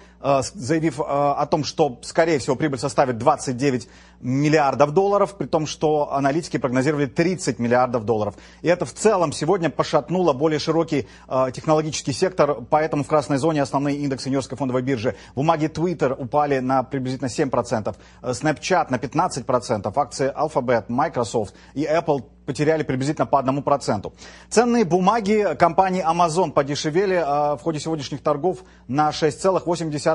[0.55, 3.89] заявив э, о том, что, скорее всего, прибыль составит 29
[4.21, 8.35] миллиардов долларов, при том, что аналитики прогнозировали 30 миллиардов долларов.
[8.63, 11.07] И это в целом сегодня пошатнуло более широкий
[11.53, 15.15] технологический сектор, поэтому в красной зоне основные индексы Нью-Йоркской фондовой биржи.
[15.35, 22.83] Бумаги Twitter упали на приблизительно 7%, Snapchat на 15%, акции Alphabet, Microsoft и Apple потеряли
[22.83, 24.13] приблизительно по одному проценту.
[24.49, 27.17] Ценные бумаги компании Amazon подешевели
[27.57, 30.14] в ходе сегодняшних торгов на 6,8%.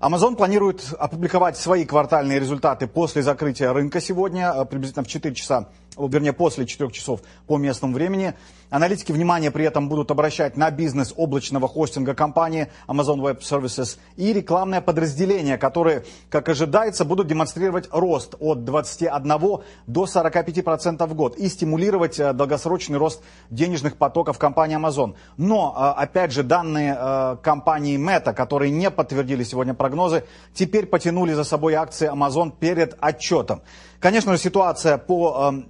[0.00, 5.68] Amazon планирует опубликовать свои квартальные результаты после закрытия рынка сегодня, а, приблизительно в 4 часа
[5.96, 8.34] вернее, после 4 часов по местному времени.
[8.70, 14.32] Аналитики внимание при этом будут обращать на бизнес облачного хостинга компании Amazon Web Services и
[14.32, 21.48] рекламное подразделение, которые, как ожидается, будут демонстрировать рост от 21 до 45% в год и
[21.48, 25.14] стимулировать э, долгосрочный рост денежных потоков компании Amazon.
[25.36, 31.32] Но, э, опять же, данные э, компании Meta, которые не подтвердили сегодня прогнозы, теперь потянули
[31.32, 33.62] за собой акции Amazon перед отчетом.
[34.00, 35.68] Конечно же, ситуация по эм,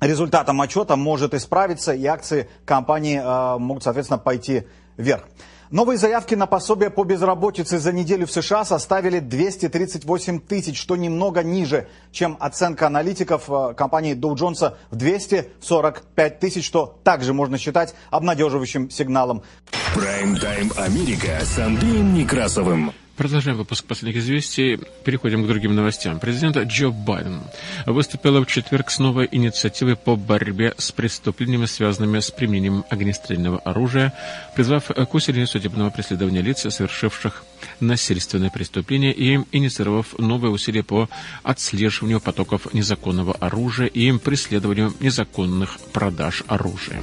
[0.00, 4.64] результатам отчета может исправиться, и акции компании э, могут, соответственно, пойти
[4.96, 5.24] вверх.
[5.70, 11.42] Новые заявки на пособие по безработице за неделю в США составили 238 тысяч, что немного
[11.42, 17.94] ниже, чем оценка аналитиков э, компании Dow Jones в 245 тысяч, что также можно считать
[18.10, 19.42] обнадеживающим сигналом.
[19.94, 22.92] Прайм-тайм Америка с Андреем Некрасовым.
[23.18, 24.78] Продолжаем выпуск последних известий.
[25.02, 26.20] Переходим к другим новостям.
[26.20, 27.40] Президент Джо Байден
[27.84, 34.14] выступил в четверг с новой инициативой по борьбе с преступлениями, связанными с применением огнестрельного оружия,
[34.54, 37.42] призвав к усилению судебного преследования лиц, совершивших
[37.80, 41.08] насильственные преступления и инициировав новые усилия по
[41.42, 47.00] отслеживанию потоков незаконного оружия и преследованию незаконных продаж оружия.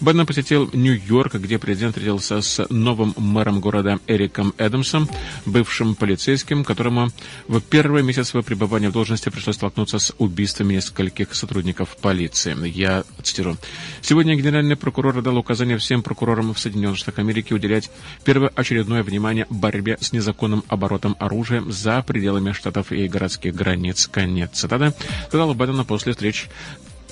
[0.00, 5.08] Байден посетил Нью-Йорк, где президент встретился с новым мэром города Эриком Эдамсом,
[5.46, 7.10] бывшим полицейским, которому
[7.48, 12.56] в первый месяц своего пребывания в должности пришлось столкнуться с убийствами нескольких сотрудников полиции.
[12.68, 13.58] Я цитирую.
[14.00, 17.90] Сегодня генеральный прокурор дал указание всем прокурорам в Соединенных Штатах Америки уделять
[18.24, 24.06] первоочередное внимание борьбе с незаконным оборотом оружия за пределами штатов и городских границ.
[24.06, 24.92] Конец цитаты.
[25.28, 26.48] Сказал Байдена после встреч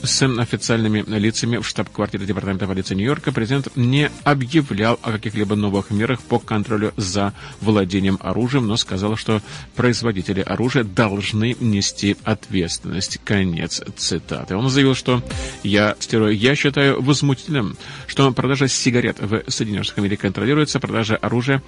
[0.02, 6.20] с официальными лицами в штаб-квартире Департамента полиции Нью-Йорка президент не объявлял о каких-либо новых мерах
[6.22, 9.42] по контролю за владением оружием, но сказал, что
[9.74, 13.18] производители оружия должны нести ответственность.
[13.24, 14.56] Конец цитаты.
[14.56, 15.22] Он заявил, что
[15.62, 17.76] я, цитирую, я считаю возмутительным,
[18.06, 21.62] что продажа сигарет в Соединенных Штатах Америки контролируется, продажа оружия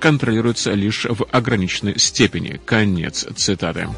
[0.00, 2.60] контролируется лишь в ограниченной степени.
[2.64, 3.88] Конец цитаты.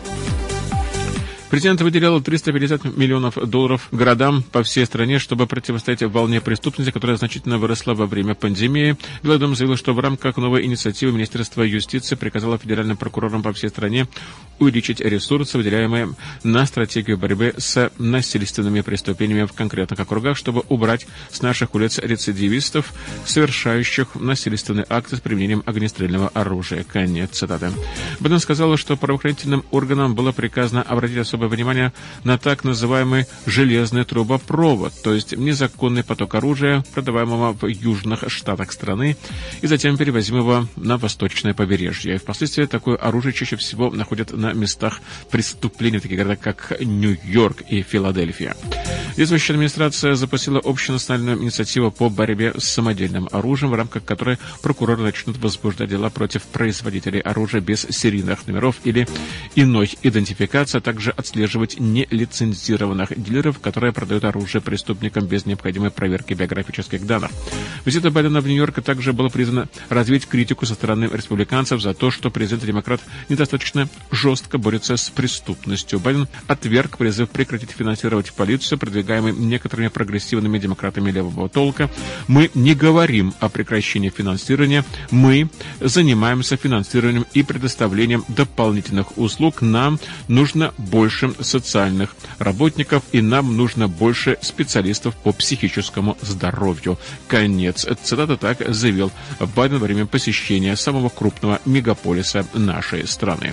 [1.54, 7.58] Президент выделял 350 миллионов долларов городам по всей стране, чтобы противостоять волне преступности, которая значительно
[7.58, 8.96] выросла во время пандемии.
[9.22, 14.08] Белый заявил, что в рамках новой инициативы Министерства юстиции приказало федеральным прокурорам по всей стране
[14.58, 21.40] увеличить ресурсы, выделяемые на стратегию борьбы с насильственными преступлениями в конкретных округах, чтобы убрать с
[21.40, 22.92] наших улиц рецидивистов,
[23.26, 26.82] совершающих насильственные акты с применением огнестрельного оружия.
[26.82, 27.70] Конец цитаты.
[28.18, 31.92] Байден сказал, что правоохранительным органам было приказано обратить особое внимание
[32.24, 39.16] на так называемый железный трубопровод, то есть незаконный поток оружия, продаваемого в южных штатах страны
[39.62, 42.18] и затем перевозимого на восточное побережье.
[42.18, 48.56] Впоследствии такое оружие чаще всего находят на местах преступлений, таких городах, как Нью-Йорк и Филадельфия.
[49.16, 55.36] Действующая администрация запустила общенациональную инициативу по борьбе с самодельным оружием, в рамках которой прокуроры начнут
[55.38, 59.06] возбуждать дела против производителей оружия без серийных номеров или
[59.54, 67.06] иной идентификации, а также отслеживать нелицензированных дилеров, которые продают оружие преступникам без необходимой проверки биографических
[67.06, 67.30] данных.
[67.84, 72.30] Визита Байдена в Нью-Йорк также было призвано развить критику со стороны республиканцев за то, что
[72.30, 76.00] президент-демократ недостаточно жестко борется с преступностью.
[76.00, 81.90] Байден отверг призыв прекратить финансировать полицию, продвигаемый некоторыми прогрессивными демократами левого толка.
[82.26, 85.48] Мы не говорим о прекращении финансирования, мы
[85.80, 89.60] занимаемся финансированием и предоставлением дополнительных услуг.
[89.60, 89.98] Нам
[90.28, 96.98] нужно больше социальных работников и нам нужно больше специалистов по психическому здоровью.
[97.28, 97.86] Конец.
[98.02, 99.10] Цитата так заявил
[99.54, 103.52] Байден во время посещения самого крупного мегаполиса нашей страны.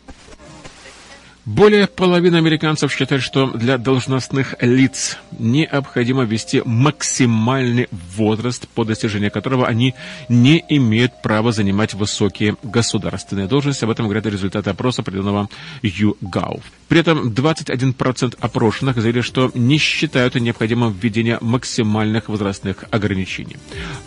[1.53, 9.67] Более половины американцев считают, что для должностных лиц необходимо ввести максимальный возраст, по достижению которого
[9.67, 9.93] они
[10.29, 13.83] не имеют права занимать высокие государственные должности.
[13.83, 15.49] Об этом говорят результаты опроса, проведенного
[15.83, 16.61] YouGov.
[16.87, 23.57] При этом 21% опрошенных заявили, что не считают необходимым введение максимальных возрастных ограничений.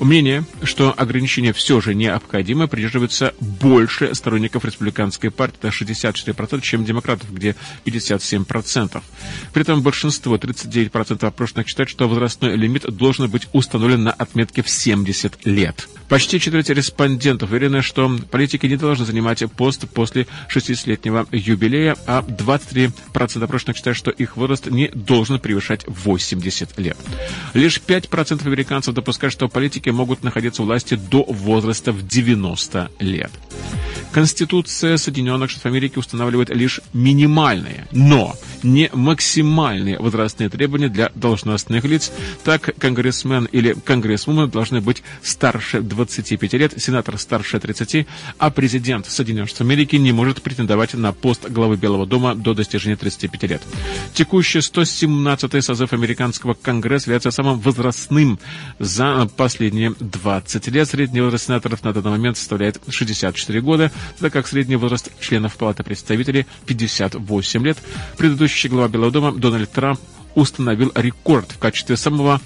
[0.01, 7.34] Мнение, что ограничения все же необходимы, придерживается больше сторонников республиканской партии, это 64%, чем демократов
[7.35, 9.03] где 57%.
[9.53, 14.69] При этом большинство, 39% опрошенных считают, что возрастной лимит должен быть установлен на отметке в
[14.69, 15.89] 70 лет.
[16.09, 23.43] Почти четверть респондентов уверены, что политики не должны занимать пост после 60-летнего юбилея, а 23%
[23.43, 26.97] опрошенных считают, что их возраст не должен превышать 80 лет.
[27.55, 33.31] Лишь 5% американцев допускают, что политики могут находиться у власти до возраста в 90 лет.
[34.13, 36.81] Конституция Соединенных Штатов Америки устанавливает лишь
[37.15, 38.35] минимальные, но
[38.65, 42.11] не максимальные возрастные требования для должностных лиц.
[42.45, 48.07] Так, конгрессмен или конгрессвумен должны быть старше 25 лет, сенатор старше 30,
[48.39, 52.97] а президент Соединенных Штатов Америки не может претендовать на пост главы Белого дома до достижения
[52.97, 53.63] 35 лет.
[54.15, 58.39] Текущий 117-й созыв американского конгресса является самым возрастным
[58.79, 60.89] за последние 20 лет.
[60.89, 65.83] Средний возраст сенаторов на данный момент составляет 64 года, так как средний возраст членов Палаты
[65.83, 66.47] представителей
[67.09, 67.79] 58 лет.
[68.17, 70.01] Предыдущий глава Белого дома Дональд Трамп
[70.35, 72.41] установил рекорд в качестве самого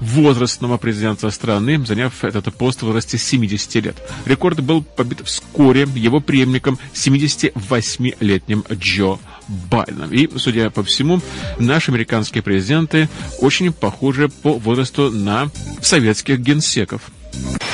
[0.00, 3.96] возрастного президента страны, заняв этот пост в возрасте 70 лет.
[4.26, 10.12] Рекорд был побит вскоре его преемником 78-летним Джо Байденом.
[10.12, 11.20] И, судя по всему,
[11.58, 13.08] наши американские президенты
[13.40, 15.48] очень похожи по возрасту на
[15.80, 17.10] советских генсеков.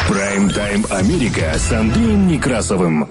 [0.09, 3.11] Прайм-тайм Америка с Андреем Некрасовым.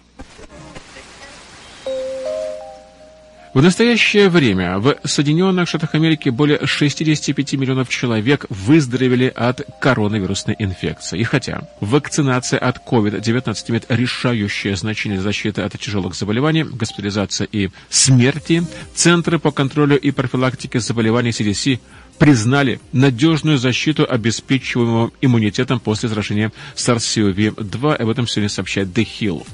[3.53, 11.19] В настоящее время в Соединенных Штатах Америки более 65 миллионов человек выздоровели от коронавирусной инфекции.
[11.19, 17.69] И хотя вакцинация от COVID-19 имеет решающее значение для защиты от тяжелых заболеваний, госпитализации и
[17.89, 18.63] смерти,
[18.95, 21.81] Центры по контролю и профилактике заболеваний CDC
[22.17, 27.95] признали надежную защиту, обеспечиваемого иммунитетом после заражения SARS-CoV-2.
[27.95, 29.45] Об этом сегодня сообщает The Hill.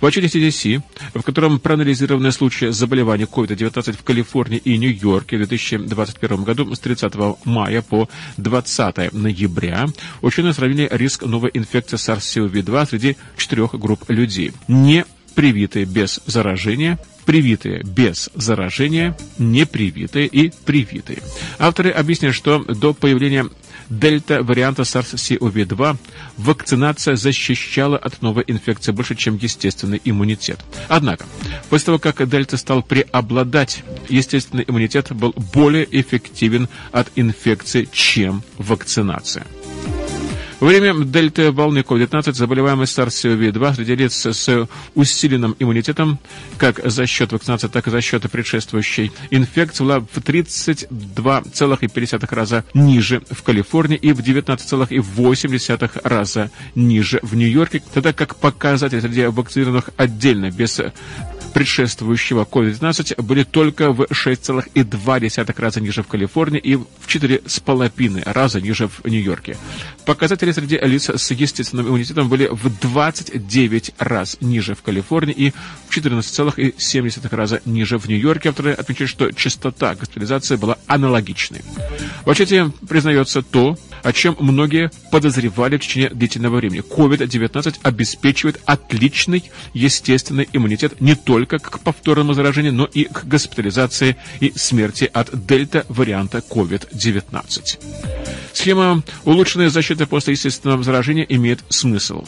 [0.00, 0.82] В отчете CDC,
[1.14, 7.14] в котором проанализированы случаи заболевания COVID-19 в Калифорнии и Нью-Йорке в 2021 году с 30
[7.44, 9.86] мая по 20 ноября,
[10.22, 14.52] ученые сравнили риск новой инфекции SARS-CoV-2 среди четырех групп людей.
[14.66, 15.04] Не
[15.34, 16.98] привитые без заражения,
[17.28, 21.18] привитые без заражения, непривитые и привитые.
[21.58, 23.44] Авторы объясняют, что до появления
[23.90, 25.98] дельта-варианта SARS-CoV-2
[26.38, 30.60] вакцинация защищала от новой инфекции больше, чем естественный иммунитет.
[30.88, 31.26] Однако,
[31.68, 39.46] после того, как дельта стал преобладать, естественный иммунитет был более эффективен от инфекции, чем вакцинация.
[40.60, 43.94] Время дельты волны COVID-19 заболеваемость SARS-CoV-2 среди
[44.32, 46.18] с усиленным иммунитетом,
[46.56, 49.12] как за счет вакцинации, так и за счет предшествующей.
[49.30, 57.80] Инфекции, была в 32,5 раза ниже в Калифорнии и в 19,8 раза ниже в Нью-Йорке,
[57.94, 60.80] тогда как показатели среди вакцинированных отдельно, без
[61.58, 68.86] предшествующего COVID-19 были только в 6,2 раза ниже в Калифорнии и в 4,5 раза ниже
[68.86, 69.56] в Нью-Йорке.
[70.06, 75.52] Показатели среди лиц с естественным иммунитетом были в 29 раз ниже в Калифорнии и
[75.88, 78.50] в 14,7 раза ниже в Нью-Йорке.
[78.50, 81.62] Авторы отмечают, что частота госпитализации была аналогичной.
[82.24, 86.82] В отчете признается то, о чем многие подозревали в течение длительного времени.
[86.82, 89.44] COVID-19 обеспечивает отличный
[89.74, 96.38] естественный иммунитет не только к повторному заражению, но и к госпитализации и смерти от дельта-варианта
[96.38, 97.78] COVID-19.
[98.52, 102.24] Схема улучшенной защиты после естественного заражения имеет смысл.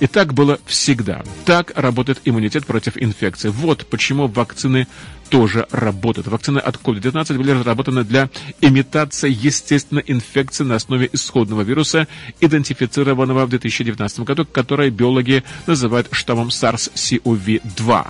[0.00, 1.22] И так было всегда.
[1.44, 3.48] Так работает иммунитет против инфекции.
[3.48, 4.86] Вот почему вакцины
[5.30, 6.26] тоже работают.
[6.26, 8.28] Вакцины от COVID-19 были разработаны для
[8.60, 12.08] имитации естественной инфекции на основе исходного вируса,
[12.40, 18.06] идентифицированного в 2019 году, который биологи называют штаммом SARS-CoV-2.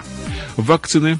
[0.57, 1.19] Вакцины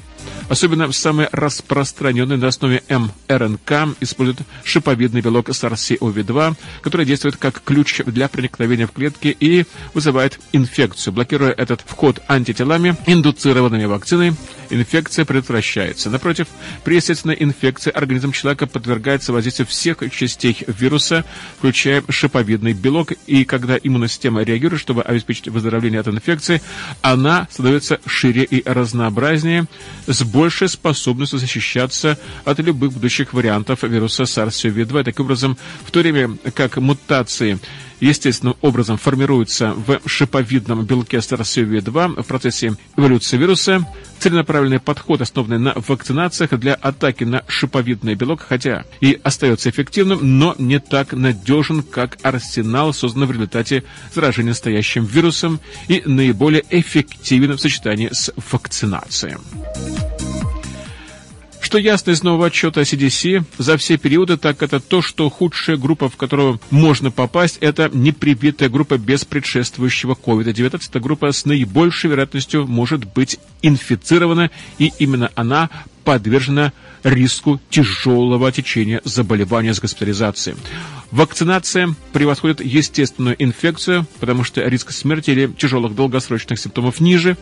[0.49, 8.27] Особенно самые распространенные на основе мРНК используют шиповидный белок SARS-CoV-2, который действует как ключ для
[8.27, 11.13] проникновения в клетки и вызывает инфекцию.
[11.13, 14.33] Блокируя этот вход антителами, индуцированными вакциной,
[14.69, 16.09] инфекция предотвращается.
[16.09, 16.47] Напротив,
[16.83, 21.23] при естественной инфекции организм человека подвергается воздействию всех частей вируса,
[21.57, 26.61] включая шиповидный белок, и когда иммунная система реагирует, чтобы обеспечить выздоровление от инфекции,
[27.01, 29.67] она становится шире и разнообразнее,
[30.13, 35.03] с большей способностью защищаться от любых будущих вариантов вируса SARS-CoV-2.
[35.03, 37.59] Таким образом, в то время как мутации
[38.01, 43.87] естественным образом формируются в шиповидном белке SARS-CoV-2 в процессе эволюции вируса,
[44.19, 50.55] целенаправленный подход, основанный на вакцинациях для атаки на шиповидный белок, хотя и остается эффективным, но
[50.57, 53.83] не так надежен, как арсенал, созданный в результате
[54.13, 59.37] заражения настоящим вирусом и наиболее эффективен в сочетании с вакцинацией.
[61.71, 66.09] Что ясно из нового отчета CDC за все периоды, так это то, что худшая группа,
[66.09, 70.81] в которую можно попасть, это непривитая группа без предшествующего COVID-19.
[70.89, 75.69] Эта группа с наибольшей вероятностью может быть инфицирована, и именно она
[76.03, 76.73] подвержена
[77.03, 80.57] риску тяжелого течения заболевания с госпитализацией.
[81.11, 87.37] Вакцинация превосходит естественную инфекцию, потому что риск смерти или тяжелых долгосрочных симптомов ниже.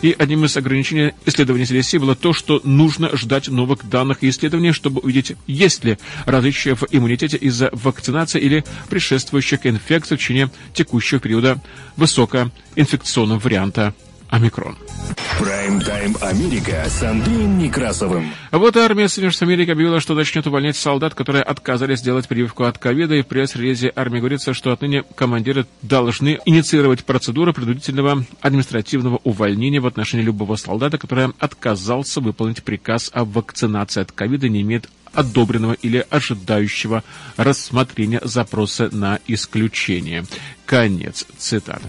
[0.00, 4.72] И одним из ограничений исследований CDC было то, что нужно ждать новых данных и исследований,
[4.72, 11.20] чтобы увидеть, есть ли различия в иммунитете из-за вакцинации или предшествующих инфекций в течение текущего
[11.20, 11.60] периода
[11.96, 13.94] высокоинфекционного варианта
[14.32, 14.76] омикрон.
[15.38, 18.32] Прайм-тайм Америка с Андреем Некрасовым.
[18.50, 23.16] Вот армия Соединенных Америки объявила, что начнет увольнять солдат, которые отказались сделать прививку от ковида.
[23.16, 29.86] И в пресс-релизе армии говорится, что отныне командиры должны инициировать процедуру принудительного административного увольнения в
[29.86, 36.06] отношении любого солдата, который отказался выполнить приказ о вакцинации от ковида, не имеет одобренного или
[36.08, 37.04] ожидающего
[37.36, 40.24] рассмотрения запроса на исключение.
[40.64, 41.88] Конец цитаты.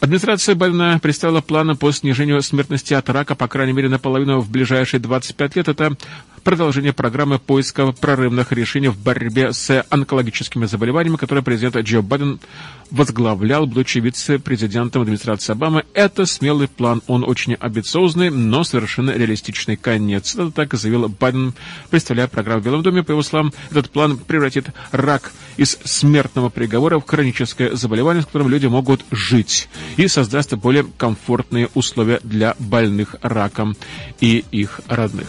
[0.00, 5.00] Администрация Байдена представила планы по снижению смертности от рака, по крайней мере, наполовину в ближайшие
[5.00, 5.66] 25 лет.
[5.66, 5.96] Это
[6.44, 12.38] продолжение программы поиска прорывных решений в борьбе с онкологическими заболеваниями, которые президент Джо Байден
[12.92, 15.84] возглавлял, будучи вице-президентом администрации Обамы.
[15.94, 20.34] Это смелый план, он очень амбициозный, но совершенно реалистичный конец.
[20.34, 21.54] Это так заявил Байден,
[21.90, 23.02] представляя программу в Белом доме.
[23.02, 28.48] По его словам, этот план превратит рак из смертного приговора в хроническое заболевание, с которым
[28.48, 33.76] люди могут жить, и создаст более комфортные условия для больных раком
[34.20, 35.26] и их родных.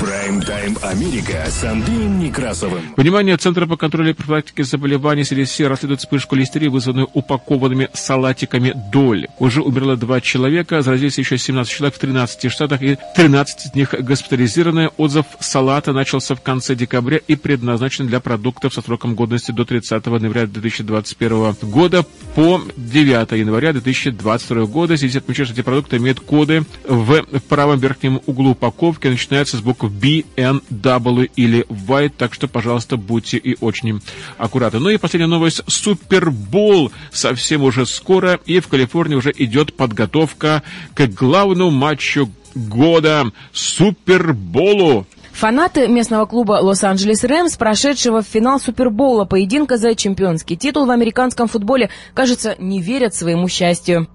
[0.00, 2.94] Прайм-тайм Америка с Андреем Некрасовым.
[2.96, 3.36] Внимание!
[3.36, 9.28] Центр по контролю и профилактике заболеваний CDC расследует вспышку листерии, вызванную упакованными салатиками Доли.
[9.40, 13.92] Уже умерло два человека, заразились еще 17 человек в 13 штатах, и 13 из них
[13.98, 14.90] госпитализированы.
[14.98, 20.06] Отзыв салата начался в конце декабря и предназначен для продуктов со сроком годности до 30
[20.06, 22.04] ноября 2021 года
[22.36, 24.94] по 9 января 2022 года.
[24.94, 29.87] CDC отмечает, что эти продукты имеют коды в правом верхнем углу упаковки, начинаются с букв
[29.88, 34.00] B, N, W или Y, так что, пожалуйста, будьте и очень
[34.36, 34.80] аккуратны.
[34.80, 35.62] Ну и последняя новость.
[35.66, 40.62] Супербол совсем уже скоро, и в Калифорнии уже идет подготовка
[40.94, 45.06] к главному матчу года Суперболу.
[45.38, 51.46] Фанаты местного клуба Лос-Анджелес Рэмс, прошедшего в финал Супербоула поединка за чемпионский титул в американском
[51.46, 54.08] футболе, кажется, не верят своему счастью.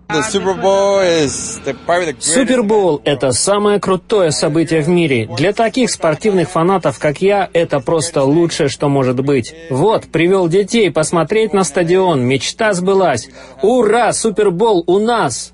[2.19, 5.29] Супербоул– это самое крутое событие в мире.
[5.37, 9.55] Для таких спортивных фанатов, как я, это просто лучшее, что может быть.
[9.69, 13.29] Вот, привел детей посмотреть на стадион, мечта сбылась.
[13.61, 15.52] Ура, Супербол у нас!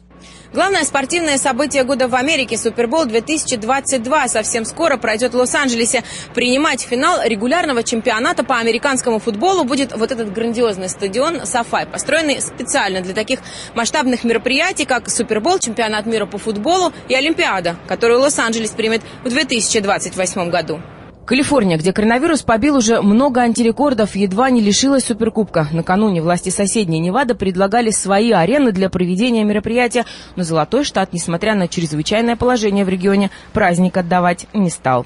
[0.51, 6.03] Главное спортивное событие года в Америке Супербол 2022 совсем скоро пройдет в Лос-Анджелесе.
[6.33, 13.01] Принимать финал регулярного чемпионата по американскому футболу будет вот этот грандиозный стадион Сафай, построенный специально
[13.01, 13.41] для таких
[13.75, 20.49] масштабных мероприятий, как Супербол, чемпионат мира по футболу и Олимпиада, которую Лос-Анджелес примет в 2028
[20.49, 20.81] году.
[21.29, 25.67] Калифорния, где коронавирус побил уже много антирекордов, едва не лишилась Суперкубка.
[25.71, 31.67] Накануне власти соседней Невады предлагали свои арены для проведения мероприятия, но Золотой штат, несмотря на
[31.67, 35.05] чрезвычайное положение в регионе, праздник отдавать не стал.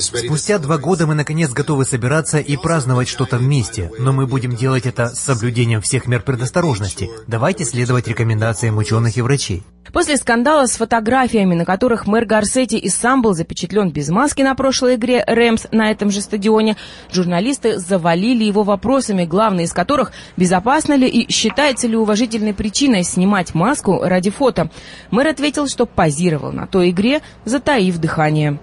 [0.00, 4.86] Спустя два года мы наконец готовы собираться и праздновать что-то вместе, но мы будем делать
[4.86, 7.10] это с соблюдением всех мер предосторожности.
[7.26, 9.64] Давайте следовать рекомендациям ученых и врачей.
[9.92, 14.54] После скандала с фотографиями, на которых мэр Гарсетти и сам был запечатлен без маски на
[14.54, 16.76] прошлой игре Рэмс на этом же стадионе,
[17.12, 23.54] журналисты завалили его вопросами, главный из которых– безопасно ли и считается ли уважительной причиной снимать
[23.54, 24.70] маску ради фото.
[25.10, 28.58] Мэр ответил, что позировал на той игре, затаив дыхание.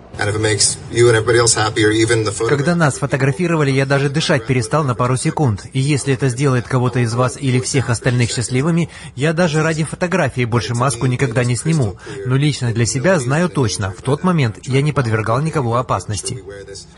[2.47, 5.65] Когда нас фотографировали, я даже дышать перестал на пару секунд.
[5.73, 10.45] И если это сделает кого-то из вас или всех остальных счастливыми, я даже ради фотографии
[10.45, 11.95] больше маску никогда не сниму.
[12.25, 16.43] Но лично для себя знаю точно, в тот момент я не подвергал никого опасности.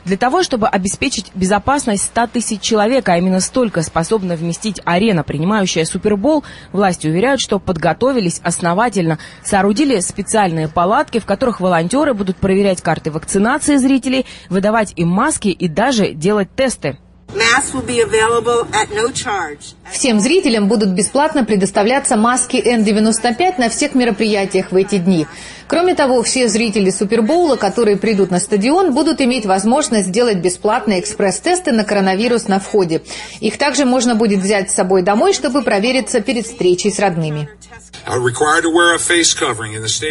[0.05, 5.85] Для того, чтобы обеспечить безопасность 100 тысяч человек, а именно столько способна вместить арена, принимающая
[5.85, 13.11] Супербол, власти уверяют, что подготовились основательно, соорудили специальные палатки, в которых волонтеры будут проверять карты
[13.11, 16.97] вакцинации зрителей, выдавать им маски и даже делать тесты.
[19.91, 25.27] Всем зрителям будут бесплатно предоставляться маски N95 на всех мероприятиях в эти дни.
[25.67, 31.71] Кроме того, все зрители Супербоула, которые придут на стадион, будут иметь возможность сделать бесплатные экспресс-тесты
[31.71, 33.01] на коронавирус на входе.
[33.39, 37.49] Их также можно будет взять с собой домой, чтобы провериться перед встречей с родными.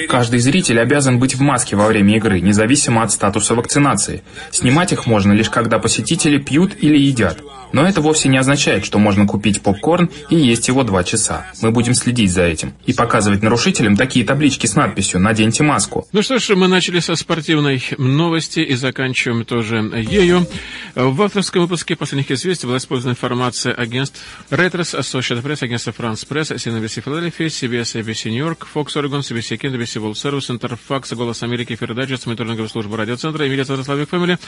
[0.08, 4.22] Каждый зритель обязан быть в маске во время игры, независимо от статуса вакцинации.
[4.50, 7.38] Снимать их можно лишь когда посетители пьют или едят.
[7.74, 11.46] Но это вовсе не означает, что можно купить попкорн и есть его два часа.
[11.60, 16.06] Мы будем следить за этим и показывать нарушителям такие таблички с надписью «Наденьте маску».
[16.12, 20.46] Ну что ж, мы начали со спортивной новости и заканчиваем тоже ею.
[20.94, 26.54] В авторском выпуске последних известий была использована информация агентств Reuters, Associated Press, агентство France Press,
[26.54, 31.42] CNBC Philadelphia, CBS, ABC New York, Fox Oregon, CBC Kent, ABC World Service, Интерфакс, Голос
[31.42, 34.38] Америки, Фердайджест, мониторинговая служба радиоцентра, Эмилия Центрославик Фэмили.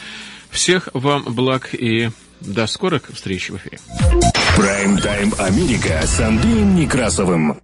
[0.50, 2.10] Всех вам благ и
[2.40, 3.78] до скорых встреч в эфире.
[4.56, 7.60] Прайм-тайм Америка с Андреем Некрасовым.